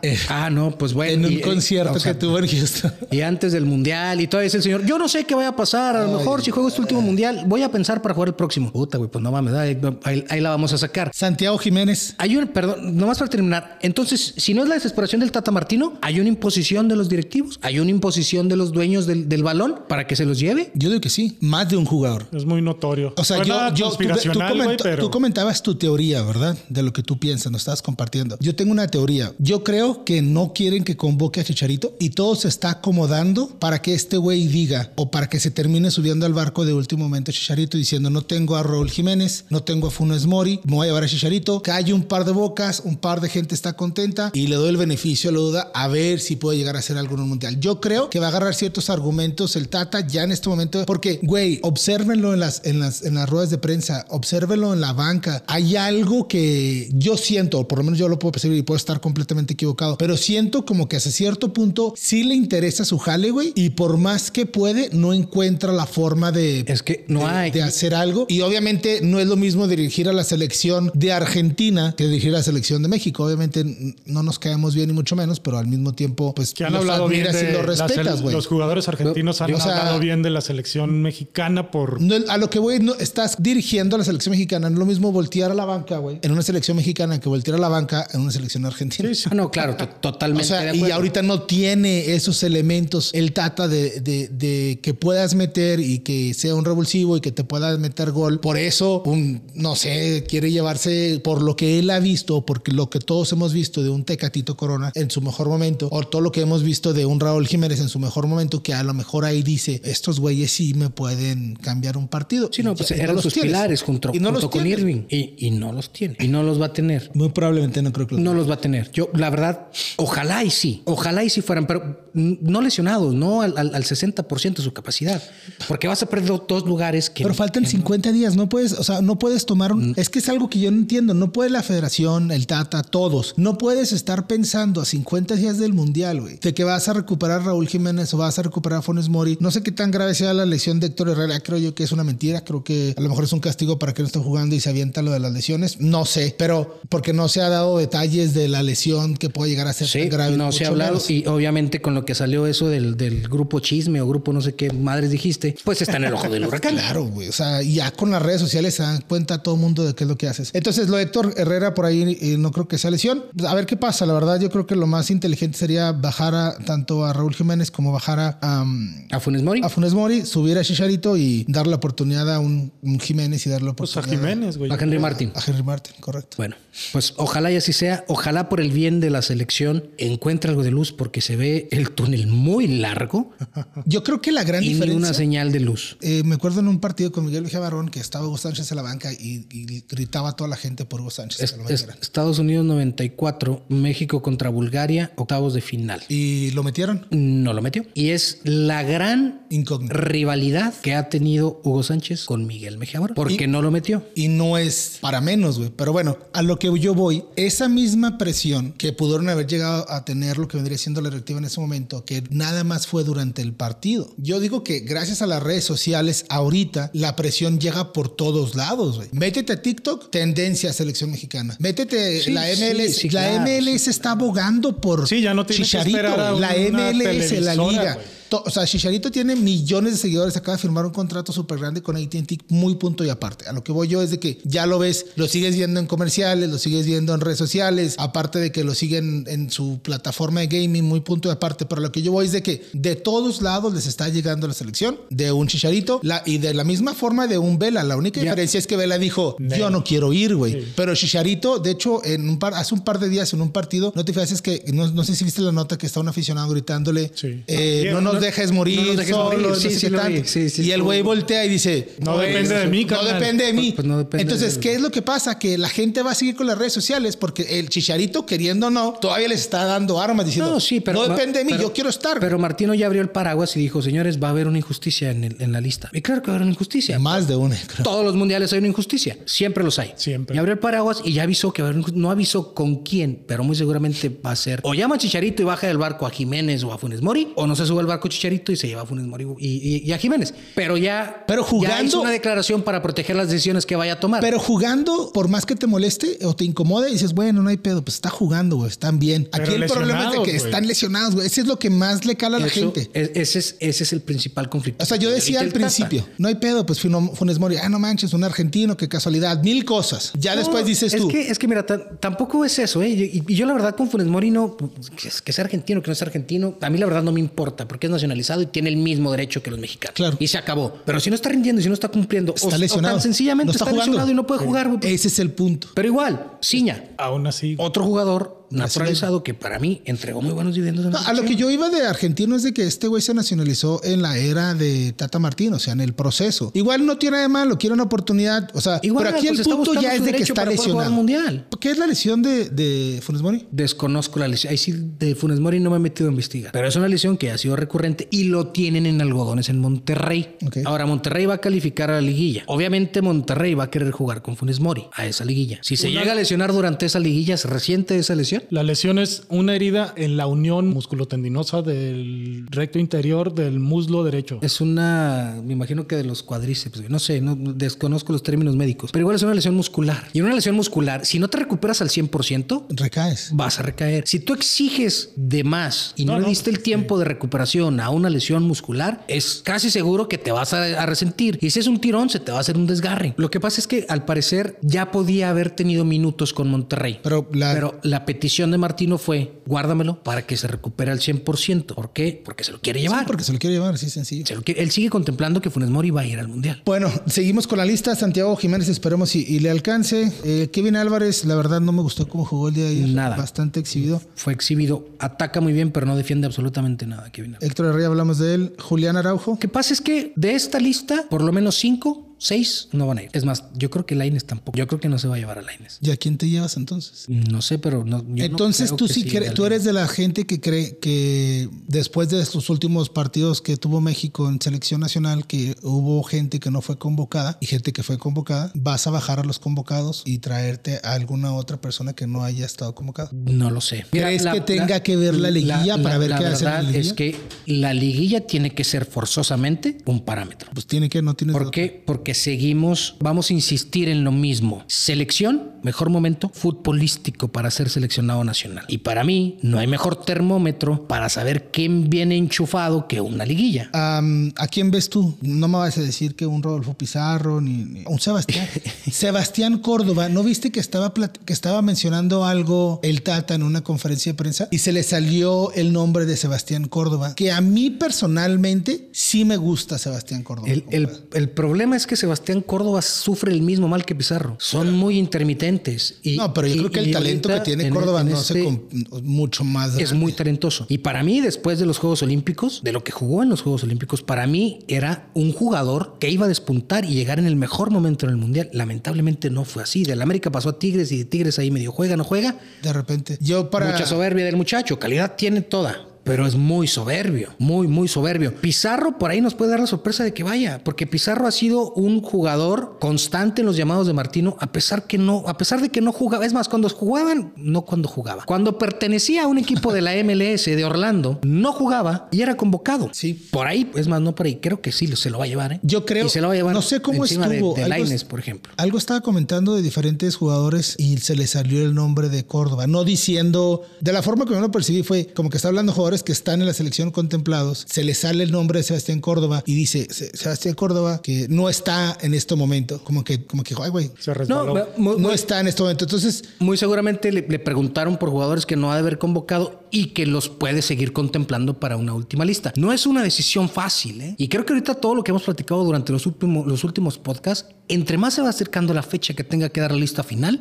[0.00, 1.12] Eh, Ah, no, pues bueno.
[1.12, 2.90] en un y, eh, concierto o sea, que tuvo en Houston.
[3.10, 5.54] Y antes del mundial y todo ese el señor, yo no sé qué vaya a
[5.56, 8.34] pasar, a lo mejor si juego este último mundial, voy a pensar para jugar el
[8.34, 8.72] próximo.
[8.72, 11.10] Puta, güey, pues no mames, ahí, ahí- ahí la vamos a sacar.
[11.14, 12.14] Santiago Jiménez.
[12.16, 13.78] Hay un, perdón, nomás para terminar.
[13.82, 17.58] Entonces, si no es la desesperación del Tata Martino, hay una imposición de los directivos,
[17.62, 20.70] hay una imposición de los dueños del, del balón para que se los lleve.
[20.74, 22.28] Yo digo que sí, más de un jugador.
[22.32, 23.12] Es muy notorio.
[23.18, 25.02] O sea, yo, yo tú, tú pero...
[25.02, 26.56] tú comentabas tu teoría, ¿verdad?
[26.72, 28.36] De lo que tú piensas, nos estabas compartiendo.
[28.40, 29.32] Yo tengo una teoría.
[29.38, 33.82] Yo creo que no quieren que convoque a Chicharito y todo se está acomodando para
[33.82, 37.32] que este güey diga o para que se termine subiendo al barco de último momento
[37.32, 40.88] Chicharito diciendo no tengo a Raúl Jiménez, no tengo a Funes Mori, me voy a
[40.88, 44.46] llevar a Chicharito, cae un par de bocas, un par de gente está contenta y
[44.46, 47.14] le doy el beneficio a la duda a ver si puede llegar a hacer algo
[47.14, 47.60] en un mundial.
[47.60, 51.20] Yo creo que va a agarrar ciertos argumentos el Tata ya en este momento porque,
[51.22, 55.42] güey, obsérvenlo en las, en las, en las ruedas de prensa, obsérvenlo en la banca.
[55.46, 56.61] Hay algo que
[56.92, 59.96] yo siento, o por lo menos yo lo puedo percibir y puedo estar completamente equivocado
[59.98, 63.96] pero siento como que hasta cierto punto sí le interesa su jale, güey, y por
[63.98, 67.50] más que puede, no encuentra la forma de, Es que no de- hay.
[67.50, 68.26] de hacer algo.
[68.28, 72.38] Y obviamente no es lo mismo dirigir a la selección de Argentina que dirigir a
[72.38, 73.24] la selección de México.
[73.24, 73.64] Obviamente
[74.06, 76.82] no nos caemos bien ni mucho menos, pero al mismo tiempo, pues Que han los
[76.82, 78.34] hablado bien de la respetas, güey.
[78.34, 82.50] Los jugadores argentinos han sea- hablado bien de la selección mexicana por No, a lo
[82.50, 84.68] que voy, no, estás dirigiendo a la selección mexicana.
[84.70, 87.56] No es lo mismo voltear a la banca, güey, en una selección mexicana que voltear
[87.56, 89.08] a la banca en una selección argentina.
[89.30, 90.48] Ah, no, claro, O totalmente.
[90.48, 95.34] sea, de y ahorita no tiene esos elementos el Tata de, de- de que puedas
[95.34, 98.40] meter y que sea un revulsivo y que te puedas meter gol.
[98.40, 102.90] Por eso, un, no sé, quiere llevarse por lo que él ha visto, porque lo
[102.90, 106.32] que todos hemos visto de un Tecatito Corona en su mejor momento, o todo lo
[106.32, 109.24] que hemos visto de un Raúl Jiménez en su mejor momento, que a lo mejor
[109.24, 112.50] ahí dice, estos güeyes sí me pueden cambiar un partido.
[112.52, 113.50] Sí, no, pues eran los sus tienes.
[113.52, 114.80] pilares junto, Y no junto los con tienes.
[114.80, 115.02] Irving.
[115.08, 116.16] Y, y no los tiene.
[116.20, 117.10] Y no los va a tener.
[117.14, 118.90] Muy probablemente no creo que los No los va a tener.
[118.92, 120.82] Yo, la verdad, ojalá y sí.
[120.86, 124.72] Ojalá y sí fueran, pero mm, no lesionados, no al, al, al 60% de su
[124.72, 125.22] capacidad.
[125.68, 127.22] Porque vas a perder dos lugares que.
[127.22, 129.94] Pero faltan que 50 días, no puedes, o sea, no puedes tomar un...
[129.96, 133.34] Es que es algo que yo no entiendo, no puede la federación, el Tata, todos,
[133.36, 137.40] no puedes estar pensando a 50 días del Mundial, güey, de que vas a recuperar
[137.40, 139.36] a Raúl Jiménez o vas a recuperar a Funes Mori.
[139.40, 141.92] No sé qué tan grave sea la lesión de Héctor Herrera, creo yo que es
[141.92, 144.54] una mentira, creo que a lo mejor es un castigo para que no esté jugando
[144.54, 147.78] y se avienta lo de las lesiones, no sé, pero porque no se ha dado
[147.78, 150.36] detalles de la lesión que puede llegar a ser Sí, tan grave.
[150.36, 151.10] no se ha hablado menos.
[151.10, 154.54] y obviamente con lo que salió eso del, del grupo chisme o grupo no sé
[154.54, 156.74] qué madres dijiste, pues está en el ojo del huracán.
[156.74, 157.28] Claro, güey.
[157.28, 160.04] O sea, ya con las redes sociales se dan cuenta todo el mundo de qué
[160.04, 160.50] es lo que haces.
[160.54, 163.24] Entonces, lo de Héctor Herrera por ahí eh, no creo que sea lesión.
[163.36, 164.04] Pues, A ver qué pasa.
[164.06, 167.70] La verdad, yo creo que lo más inteligente sería bajar a, tanto a Raúl Jiménez
[167.70, 168.64] como bajar a,
[169.10, 169.60] A Funes Mori.
[169.64, 173.50] a Funes Mori, subir a Chicharito y darle la oportunidad a un, un Jiménez y
[173.50, 174.70] darle la pues, a oportunidad Jiménez, güey.
[174.70, 175.32] A Henry Martin.
[175.34, 176.11] a Henry Martin, correcto.
[176.36, 176.56] Bueno,
[176.92, 178.04] pues ojalá y así sea.
[178.08, 181.90] Ojalá por el bien de la selección encuentre algo de luz porque se ve el
[181.90, 183.32] túnel muy largo
[183.86, 184.96] Yo creo que la gran y diferencia.
[184.98, 185.96] una señal de luz.
[186.00, 188.76] Eh, me acuerdo en un partido con Miguel Mejía Barón que estaba Hugo Sánchez en
[188.76, 191.40] la banca y, y gritaba a toda la gente por Hugo Sánchez.
[191.40, 191.86] Es- que es-.
[192.00, 196.02] Estados Unidos 94, México contra Bulgaria, octavos de final.
[196.08, 197.06] y lo metieron.
[197.10, 197.84] No lo metió.
[197.94, 199.94] Y es la gran Incógnito.
[199.94, 204.04] rivalidad que ha tenido Hugo Sánchez con Miguel Mejía Barón, porque no lo metió.
[204.14, 205.70] Y no es para menos, güey.
[205.76, 206.01] Pero bueno,
[206.32, 210.48] a lo que yo voy, esa misma presión que pudieron haber llegado a tener lo
[210.48, 214.12] que vendría siendo la directiva en ese momento, que nada más fue durante el partido.
[214.16, 219.00] Yo digo que gracias a las redes sociales, ahorita la presión llega por todos lados.
[219.12, 221.56] Métete a TikTok, tendencia selección mexicana.
[221.58, 225.46] Métete, Sí, la sí, MLS, sí, la claro, MLS está abogando por Sí, ya no
[225.46, 227.98] tiene que Chicharito, a la MLS, la liga.
[228.44, 230.36] O sea, Chicharito tiene millones de seguidores.
[230.36, 233.46] Acaba de firmar un contrato súper grande con ATT, muy punto y aparte.
[233.48, 235.86] A lo que voy yo es de que ya lo ves, lo sigues viendo en
[235.86, 240.40] comerciales, lo sigues viendo en redes sociales, aparte de que lo siguen en su plataforma
[240.40, 241.66] de gaming, muy punto y aparte.
[241.66, 244.54] Pero lo que yo voy es de que de todos lados les está llegando la
[244.54, 247.82] selección de un Chicharito la, y de la misma forma de un Vela.
[247.82, 250.64] La única diferencia es que Vela dijo, yo no quiero ir, güey.
[250.76, 253.92] Pero Chicharito, de hecho, en un par, hace un par de días en un partido,
[253.94, 256.08] no te fijas, es que no, no sé si viste la nota que está un
[256.08, 257.42] aficionado gritándole, Sí.
[257.46, 259.56] eh, no nos dejes morir, no nos dejes solo, morir.
[259.56, 260.22] Sí, sí vi.
[260.24, 263.14] Sí, sí, y el güey voltea y dice, No depende de mí, No carnal".
[263.20, 263.72] depende de mí.
[263.72, 265.38] Pues no depende Entonces, de- ¿qué es lo que pasa?
[265.38, 268.70] Que la gente va a seguir con las redes sociales porque el chicharito, queriendo o
[268.70, 271.02] no, todavía les está dando armas diciendo, No, sí, pero.
[271.06, 272.18] no depende de mí, pero- yo quiero estar.
[272.20, 275.24] Pero Martino ya abrió el paraguas y dijo, señores, va a haber una injusticia en,
[275.24, 275.90] el- en la lista.
[275.92, 276.98] Y claro que va a haber una injusticia.
[276.98, 277.82] Más de una, creo.
[277.84, 279.18] Todos los mundiales hay una injusticia.
[279.26, 279.92] Siempre los hay.
[279.96, 280.36] Siempre.
[280.36, 282.54] Y abrió el paraguas y ya avisó que va a haber una inju- No avisó
[282.54, 284.60] con quién, pero muy seguramente va a ser.
[284.62, 287.46] O llama a Chicharito y baja del barco a Jiménez o a Funes Mori, o
[287.46, 289.92] no se sube al barco Chicharito y se lleva a Funes Mori y, y- y
[289.92, 290.34] a Jiménez.
[290.54, 291.24] Pero ya.
[291.26, 294.20] Pero ya jugando- hizo una declaración para proteger las decisiones que vaya a tomar.
[294.20, 297.82] Pero jugando, por más que te moleste o te incomode, dices, bueno, no hay pedo,
[297.84, 299.28] pues está jugando, güey, están bien.
[299.32, 301.26] Aquí Pero el problema es de que están lesionados, güey.
[301.26, 302.90] Ese es lo que más le cala a la Eso- gente.
[302.92, 304.82] es- ese, es, ese es el principal conflicto.
[304.82, 305.58] O sea, yo decía al Tata.
[305.60, 309.64] principio, no hay pedo, pues Funes Mori, ah, no manches, un argentino, qué casualidad, mil
[309.64, 310.12] cosas.
[310.18, 312.88] Ya después dices es tú, Que, es que mira, ta- tampoco es eso, ¿eh?
[312.90, 315.90] Y, y yo la verdad con Funes Mori no, que, es- que sea argentino, que
[315.90, 318.68] no sea argentino, a mí la verdad no me importa porque es nacionalizado y tiene
[318.68, 319.94] el mismo derecho que los mexicanos.
[319.94, 320.16] Claro.
[320.18, 320.74] Y se acabó.
[320.84, 322.94] Pero si no está rindiendo si no está cumpliendo, está o, o lesionado.
[322.96, 323.84] tan sencillamente No está, jugando.
[323.86, 324.80] lesionado y no puede jugar, güey.
[324.94, 325.68] Ese es el punto.
[325.74, 327.54] Pero igual, Ciña, Aún así.
[327.58, 330.84] otro jugador naturalizado que para mí entregó muy buenos dividendos.
[330.86, 333.14] en No, a lo que yo iba de argentino es de que este güey se
[333.14, 336.50] nacionalizó en la era de Tata Martino, o sea, en el proceso.
[336.54, 338.50] Igual no tiene nada de malo, quiere una oportunidad.
[338.54, 340.80] O sea, Igual, pero aquí pues el punto ya es de que está lesionado.
[340.80, 341.46] al Mundial.
[341.60, 343.46] ¿Qué es la lesión de, de Funes Mori?
[343.50, 344.50] Desconozco la lesión.
[344.50, 346.52] Ahí sí, de Funes Mori no me he metido a investigar.
[346.52, 350.36] Pero es una lesión que ha sido recurrente y lo tienen en algodones en Monterrey.
[350.64, 352.44] Ahora, Monterrey va a calificar a la liguilla.
[352.46, 355.58] Obviamente, Monterrey va a querer jugar con Funes Mori a esa liguilla.
[355.62, 358.41] Si se llega a lesionar durante esa liguilla, ¿se resiente esa lesión?
[358.50, 364.38] La lesión es una herida en la unión musculotendinosa del recto interior del muslo derecho.
[364.42, 368.90] Es una, me imagino que de los cuadríceps, no sé, no desconozco los términos médicos,
[368.92, 370.08] pero igual es una lesión muscular.
[370.12, 373.30] Y una lesión muscular, si no te recuperas al 100%, Recaes.
[373.34, 374.04] vas a recaer.
[374.06, 377.80] Si tú exiges de más y no, No, le no, diste el tiempo de recuperación
[377.80, 381.38] a una lesión muscular, es casi seguro que te vas a, a resentir.
[381.40, 383.14] Y si es un tirón, se te va a hacer un desgarre.
[383.16, 387.00] Lo que pasa es que al parecer ya podía haber tenido minutos con Monterrey.
[387.02, 391.74] Pero la- Pero la petición de Martino fue, guárdamelo para que se recupere al 100%.
[391.74, 392.20] ¿Por qué?
[392.24, 393.00] Porque se lo quiere llevar.
[393.00, 394.26] Sí, porque se lo quiere llevar, es sencillo.
[394.26, 396.62] Se lo quiere- él sigue contemplando que Funes Mori va a ir al Mundial.
[396.64, 397.94] Bueno, seguimos con la lista.
[397.94, 400.12] Santiago Jiménez, esperemos y, y le alcance.
[400.24, 402.88] Eh, Kevin Álvarez, la verdad no me gustó cómo jugó el día de ayer.
[402.88, 403.16] Nada.
[403.16, 404.00] Bastante exhibido.
[404.14, 407.36] Fue exhibido, ataca muy bien, pero no defiende absolutamente nada, Kevin.
[407.40, 408.54] Héctor Herrera, hablamos de él.
[408.58, 409.38] Julián Araujo.
[409.38, 413.02] Que pasa es que de esta lista, por lo menos cinco, seis no van a
[413.02, 413.10] ir.
[413.12, 414.56] Es más, yo creo que Laines tampoco.
[414.56, 415.78] Yo creo que no se va a llevar a Laines.
[415.80, 417.06] ¿Y a quién te llevas entonces?
[417.08, 418.04] No sé, pero no.
[418.14, 419.04] yo Entonces tú sí
[419.34, 423.80] tú eres de la gente que cree que después de estos últimos partidos que tuvo
[423.80, 427.98] México en selección nacional, que hubo gente que no fue convocada y gente que fue
[427.98, 432.22] convocada, vas a bajar a los convocados y traerte a alguna otra persona que no
[432.22, 433.10] haya estado convocada.
[433.12, 433.84] No lo sé.
[433.90, 436.90] ¿Crees que tenga que ver la liguilla para ver la qué hace la verdad liguilla?
[436.90, 437.16] es que
[437.46, 440.50] la liguilla tiene que ser forzosamente un parámetro.
[440.54, 441.34] Pues tiene que, no tienes.
[441.34, 441.82] ¿Por qué?
[441.84, 444.64] Porque seguimos, vamos a insistir en lo mismo.
[444.66, 448.64] Selección, mejor momento futbolístico para ser seleccionado nacional.
[448.68, 453.70] Y para mí, no hay mejor termómetro para saber quién viene enchufado que una liguilla.
[453.72, 454.02] ¿A
[454.50, 455.16] quién ves tú?
[455.20, 458.46] No me vas a decir que un Rodolfo Pizarro ni, ni- un Sebastián.
[458.90, 464.12] Sebastián Córdoba, ¿no viste que estaba que estaba mencionando algo el Tata en una conferencia
[464.12, 467.14] de prensa y se le salió el nombre de Sebastián Córdoba?
[467.14, 470.48] Que a mí personalmente sí me gusta Sebastián Córdoba.
[470.50, 474.36] El, el- el problema es que Sebastián Córdoba sufre el mismo mal que Pizarro.
[474.38, 475.96] Son muy intermitentes.
[476.02, 478.18] Y, no, pero yo y- creo que el talento que tiene en- Córdoba en no
[478.20, 480.66] este- se mucho más Es muy talentoso.
[480.68, 483.62] Y para mí, después de los Juegos Olímpicos, de lo que jugó en los Juegos
[483.64, 487.70] Olímpicos, para mí era un jugador que iba a despuntar y llegar en el mejor
[487.70, 488.48] momento en el Mundial.
[488.52, 489.84] Lamentablemente no fue así.
[489.84, 492.38] Del América pasó a Tigres y de Tigres ahí medio juega, no juega.
[492.62, 493.18] de repente.
[493.20, 494.78] Yo para Mucha soberbia del muchacho.
[494.78, 495.86] Calidad tiene toda.
[496.04, 498.34] Pero es muy soberbio, muy, muy soberbio.
[498.34, 501.72] Pizarro por ahí nos puede dar la sorpresa de que vaya, porque Pizarro ha sido
[501.74, 505.68] un jugador constante en los llamados de Martino, a pesar que no, a pesar de
[505.70, 506.26] que no jugaba.
[506.26, 508.24] Es más, cuando jugaban, no cuando jugaba.
[508.24, 512.88] Cuando pertenecía a un equipo de la MLS de Orlando, no jugaba y era convocado.
[512.92, 513.14] Sí.
[513.30, 514.36] Por ahí, es más, no por ahí.
[514.40, 515.52] Creo que sí, se lo va a llevar.
[515.54, 515.60] ¿eh?
[515.62, 516.54] Yo creo- Y se lo va a llevar.
[516.54, 518.52] no sé cómo encima de- estuvo, De, Lainez, es- por ejemplo.
[518.56, 522.84] Algo estaba comentando de diferentes jugadores y se le salió el nombre de Córdoba, no
[522.84, 526.02] diciendo, de la forma que yo lo percibí fue como que está hablando de jugadores
[526.04, 529.54] que están en la selección contemplados, se le sale el nombre de Sebastián Córdoba y
[529.54, 533.70] dice, "Se- Sebastián Córdoba que no está en este momento, como que, como que, ay
[533.70, 533.90] güey.
[534.28, 534.46] No,
[534.78, 535.84] muy- no muy- está en este momento.
[535.84, 539.86] Entonces, Muy seguramente le, le preguntaron por jugadores que no ha de haber convocado y
[539.88, 542.52] que los puede seguir contemplando para una última lista.
[542.56, 544.14] No es una decisión fácil, ¿eh?
[544.18, 547.46] Y creo que ahorita todo lo que hemos platicado durante los últimos, los últimos podcasts,
[547.68, 550.40] entre más se va acercando la fecha que tenga que dar la lista final,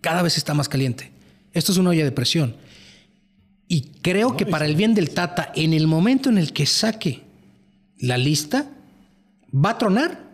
[0.00, 1.10] cada vez está más caliente.
[1.52, 2.56] Esto es una olla de presión.
[3.72, 7.22] Y creo que para el bien del Tata, en el momento en el que saque
[7.96, 8.66] la lista,
[9.50, 10.28] va a tronar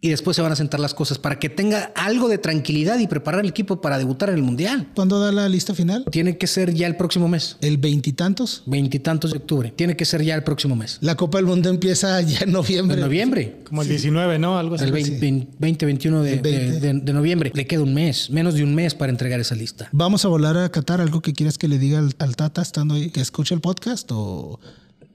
[0.00, 3.08] y después se van a sentar las cosas para que tenga algo de tranquilidad y
[3.08, 4.88] preparar el equipo para debutar en el Mundial.
[4.94, 6.04] ¿cuándo da la lista final?
[6.10, 8.62] Tiene que ser ya el próximo mes, El veintitantos.
[8.66, 9.72] veintitantos de octubre.
[9.74, 10.98] Tiene que ser ya el próximo mes.
[11.00, 12.94] La Copa del Mundo empieza ya en noviembre.
[12.96, 13.56] En noviembre.
[13.64, 14.56] Como el 19, ¿no?
[14.58, 14.84] Algo así.
[14.84, 16.70] El 20, 21 de, El 20.
[16.70, 17.50] de- de- de noviembre.
[17.54, 19.88] Le queda un mes, menos de un mes para entregar esa lista.
[19.92, 22.94] Vamos a volar a Qatar, algo que quieras que le diga al, al Tata estando
[22.94, 24.60] ahí, que escuche el podcast o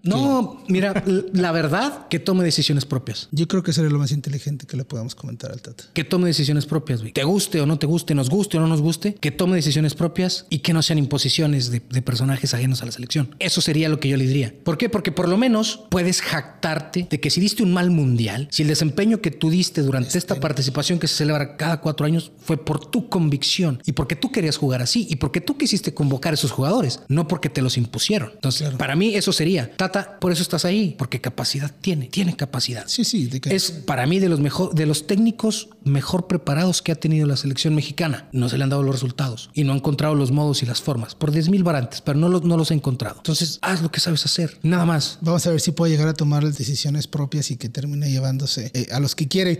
[0.03, 3.29] No, mira, la verdad, que tome decisiones propias.
[3.31, 5.85] yo creo que sería lo más inteligente que le podamos comentar al Tata.
[5.93, 7.13] Que tome decisiones propias, güey.
[7.13, 9.95] Te guste o no te guste, nos guste o no nos guste, que tome decisiones
[9.95, 13.35] propias y que no sean imposiciones de, de personajes ajenos a la selección.
[13.39, 14.53] Eso sería lo que yo le diría.
[14.63, 14.89] ¿Por qué?
[14.89, 18.67] Porque por lo menos puedes jactarte de que si diste un mal mundial, si el
[18.67, 22.85] desempeño que tú diste durante esta participación que se celebra cada cuatro años fue por
[22.85, 26.51] tu convicción y porque tú querías jugar así y porque tú quisiste convocar a esos
[26.51, 28.31] jugadores, no porque te los impusieron.
[28.33, 32.83] Entonces, para mí eso sería, Tata, por eso estás ahí, porque capacidad tiene, tiene capacidad.
[32.87, 36.81] Sí, sí, de que Es para mí de los mejor, de los técnicos mejor preparados
[36.81, 38.27] que ha tenido la selección mexicana.
[38.31, 40.81] No se le han dado los resultados y no ha encontrado los modos y las
[40.81, 43.17] formas por 10 mil varantes, pero no los, no los ha encontrado.
[43.17, 45.17] Entonces, haz lo que sabes hacer, nada más.
[45.21, 48.71] Vamos a ver si puede llegar a tomar las decisiones propias y que termine llevándose
[48.73, 49.57] eh, a los que quiere.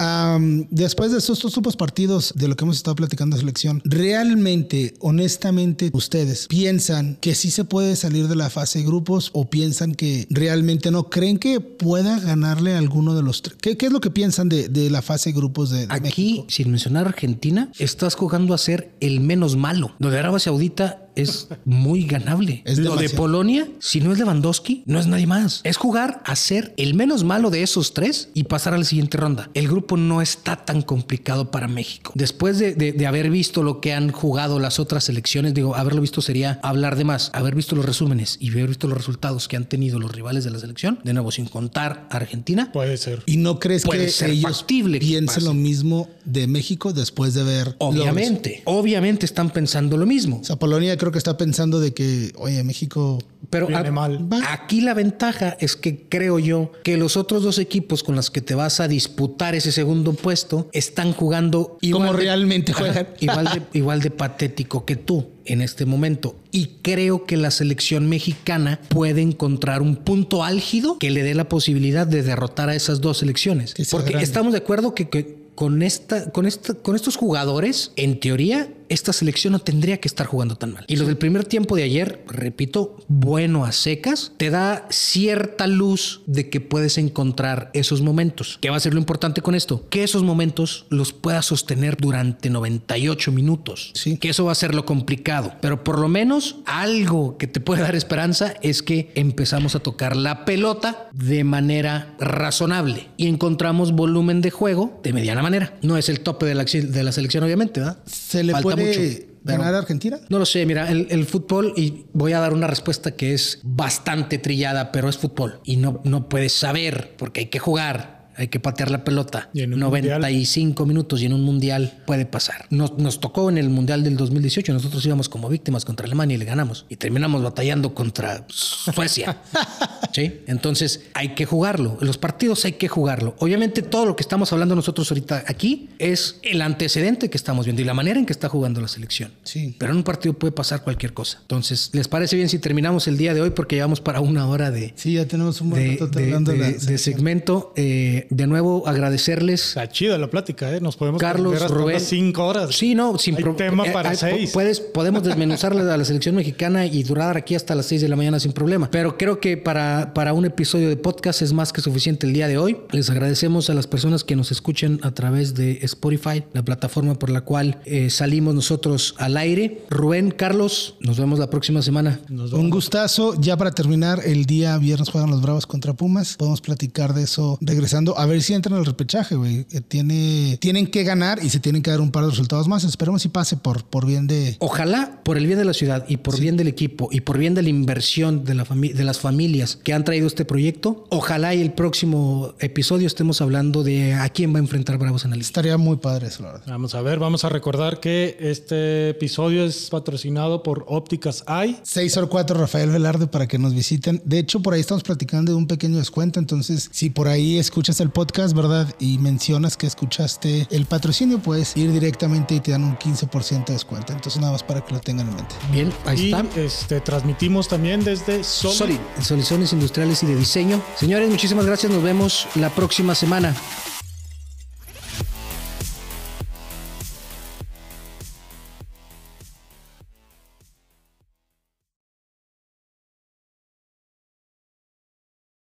[0.69, 4.95] Después de estos dos últimos partidos de lo que hemos estado platicando de selección, ¿realmente,
[4.99, 9.93] honestamente, ustedes piensan que sí se puede salir de la fase de grupos o piensan
[9.93, 13.57] que realmente no creen que pueda ganarle a alguno de los tres.
[13.61, 16.01] ¿Qué, qué es lo que piensan de, de la fase de grupos de, de Aquí,
[16.01, 16.45] México?
[16.49, 19.93] sin mencionar Argentina, estás jugando a ser el menos malo.
[19.99, 22.61] Lo de Arabia Saudita es muy ganable.
[22.65, 23.09] Es Lo de.
[23.09, 25.61] Polonia, si no es Lewandowski, no es nadie más.
[25.63, 29.17] Es jugar a ser el menos malo de esos tres y pasar a la siguiente
[29.17, 29.49] ronda.
[29.53, 32.11] El grupo no está tan complicado para México.
[32.15, 36.01] Después de, de- de haber visto lo que han jugado las otras selecciones, digo, haberlo
[36.01, 37.29] visto sería hablar de más.
[37.33, 40.51] Haber visto los resúmenes y haber visto los resultados que han tenido los rivales de
[40.51, 43.21] la selección, de nuevo, sin contar a Argentina, Puede ser.
[43.25, 47.67] ¿Y no crees Puede que ser ellos piensen lo mismo de México después de ver?
[47.67, 50.39] los- obviamente, obviamente están pensando lo mismo.
[50.41, 54.27] O sea, Polonia creo que está pensando de que, oye, México Pero Viene a- mal.
[54.49, 58.41] aquí la ventaja es que creo yo que los otros dos equipos con los que
[58.41, 63.09] te vas a disputar ese segundo puesto están jugando igual Como de- realmente juegan.
[63.19, 66.37] igual de, igual de patético que tú en este momento.
[66.51, 71.49] Y creo que la selección mexicana puede encontrar un punto álgido que le dé la
[71.49, 73.73] posibilidad de derrotar a esas dos selecciones.
[73.91, 74.23] Porque grande.
[74.23, 79.11] estamos de acuerdo que, que con, esta, con, esta, con estos jugadores, en teoría, esta
[79.11, 80.85] selección no tendría que estar jugando tan mal.
[80.87, 86.21] Y lo del primer tiempo de ayer, repito, bueno a secas, te da cierta luz
[86.27, 88.59] de que puedes encontrar esos momentos.
[88.61, 89.87] ¿Qué va a ser lo importante con esto?
[89.89, 93.91] Que esos momentos los puedas sostener durante 98 minutos.
[93.95, 94.17] Sí.
[94.17, 95.53] Que eso va a ser lo complicado.
[95.59, 100.15] Pero por lo menos algo que te puede dar esperanza es que empezamos a tocar
[100.15, 105.77] la pelota de manera razonable y encontramos volumen de juego de mediana manera.
[105.81, 107.97] No es el tope de la, de la selección, obviamente, ¿verdad?
[108.05, 109.01] ¿Se le Falta puede mucho,
[109.43, 110.19] ganar a Argentina?
[110.29, 113.59] no lo sé, mira, el, el fútbol, y voy a dar una respuesta que es
[113.63, 115.59] bastante trillada, pero es fútbol.
[115.63, 119.49] Y no, no puedes saber, porque hay que jugar, hay que patear la pelota.
[119.53, 122.65] Y en un 95 minutos y en un mundial puede pasar.
[122.69, 126.37] Nos, nos tocó en el mundial del 2018, nosotros íbamos como víctimas contra Alemania y
[126.39, 126.85] le ganamos.
[126.89, 129.37] Y terminamos batallando contra Suecia.
[130.13, 130.41] ¿Sí?
[130.47, 131.97] Entonces hay que jugarlo.
[132.01, 133.35] Los partidos hay que jugarlo.
[133.39, 137.81] Obviamente todo lo que estamos hablando nosotros ahorita aquí es el antecedente que estamos viendo
[137.81, 139.31] y la manera en que está jugando la selección.
[139.43, 139.75] Sí.
[139.79, 141.39] Pero en un partido puede pasar cualquier cosa.
[141.41, 143.49] Entonces, ¿les parece bien si terminamos el día de hoy?
[143.51, 146.97] Porque llevamos para una hora de, Sí, ya tenemos un buen de, rato de- de,
[146.97, 147.73] segmento.
[147.75, 149.69] Eh, de nuevo, agradecerles.
[149.69, 150.79] Está chida la plática, ¿eh?
[150.81, 151.99] Nos podemos Carlos, hasta Rubén.
[151.99, 152.75] cinco horas.
[152.75, 154.51] Sí, no, sin Hay tema eh, para hay- seis.
[154.51, 158.15] Puedes, podemos desmenuzarle a la selección mexicana y durar aquí hasta las 6 de la
[158.15, 158.89] mañana sin problema.
[158.91, 162.47] Pero creo que para, para un episodio de podcast es más que suficiente el día
[162.47, 162.77] de hoy.
[162.91, 167.29] Les agradecemos a las personas que nos escuchan a través de Spotify, la plataforma por
[167.29, 169.83] la cual eh, salimos nosotros al aire.
[169.89, 172.19] Rubén, Carlos, nos vemos la próxima semana.
[172.29, 173.33] Un gustazo.
[173.39, 176.35] Ya para terminar, el día viernes juegan los Bravos contra Pumas.
[176.37, 178.12] Podemos platicar de eso regresando.
[178.17, 179.65] A ver si entran al repechaje, güey.
[179.71, 182.83] Eh, Tiene, tienen que ganar y se tienen que dar un par de resultados más.
[182.83, 184.55] Esperemos si pase por, por bien de.
[184.59, 187.53] Ojalá por el bien de la ciudad y por bien del equipo y por bien
[187.55, 191.53] de la inversión de, la fami- de las familias que han traído este proyecto, ojalá
[191.55, 195.37] y el próximo episodio estemos hablando de a quién va a enfrentar Bravos en la
[195.37, 195.51] lista.
[195.61, 196.65] Estaría muy padre eso, la verdad.
[196.67, 201.77] Vamos a ver, vamos a recordar que este episodio es patrocinado por Ópticas Eye.
[201.83, 204.21] 604 Rafael Velarde para que nos visiten.
[204.25, 206.39] De hecho, por ahí estamos platicando de un pequeño descuento.
[206.39, 208.93] Entonces, si por ahí escuchas el podcast, ¿verdad?
[208.99, 213.73] Y mencionas que escuchaste el patrocinio, puedes ir directamente y te dan un 15% de
[213.73, 214.13] descuento.
[214.13, 215.55] Entonces, nada más para que lo tengan en mente.
[215.71, 216.59] Bien, ahí Y está.
[216.59, 218.77] este, transmitimos también desde Solid.
[218.77, 220.81] Solid, soluciones industriales y de diseño.
[220.97, 221.91] Señores, muchísimas gracias.
[221.91, 223.55] Nos vemos la próxima semana.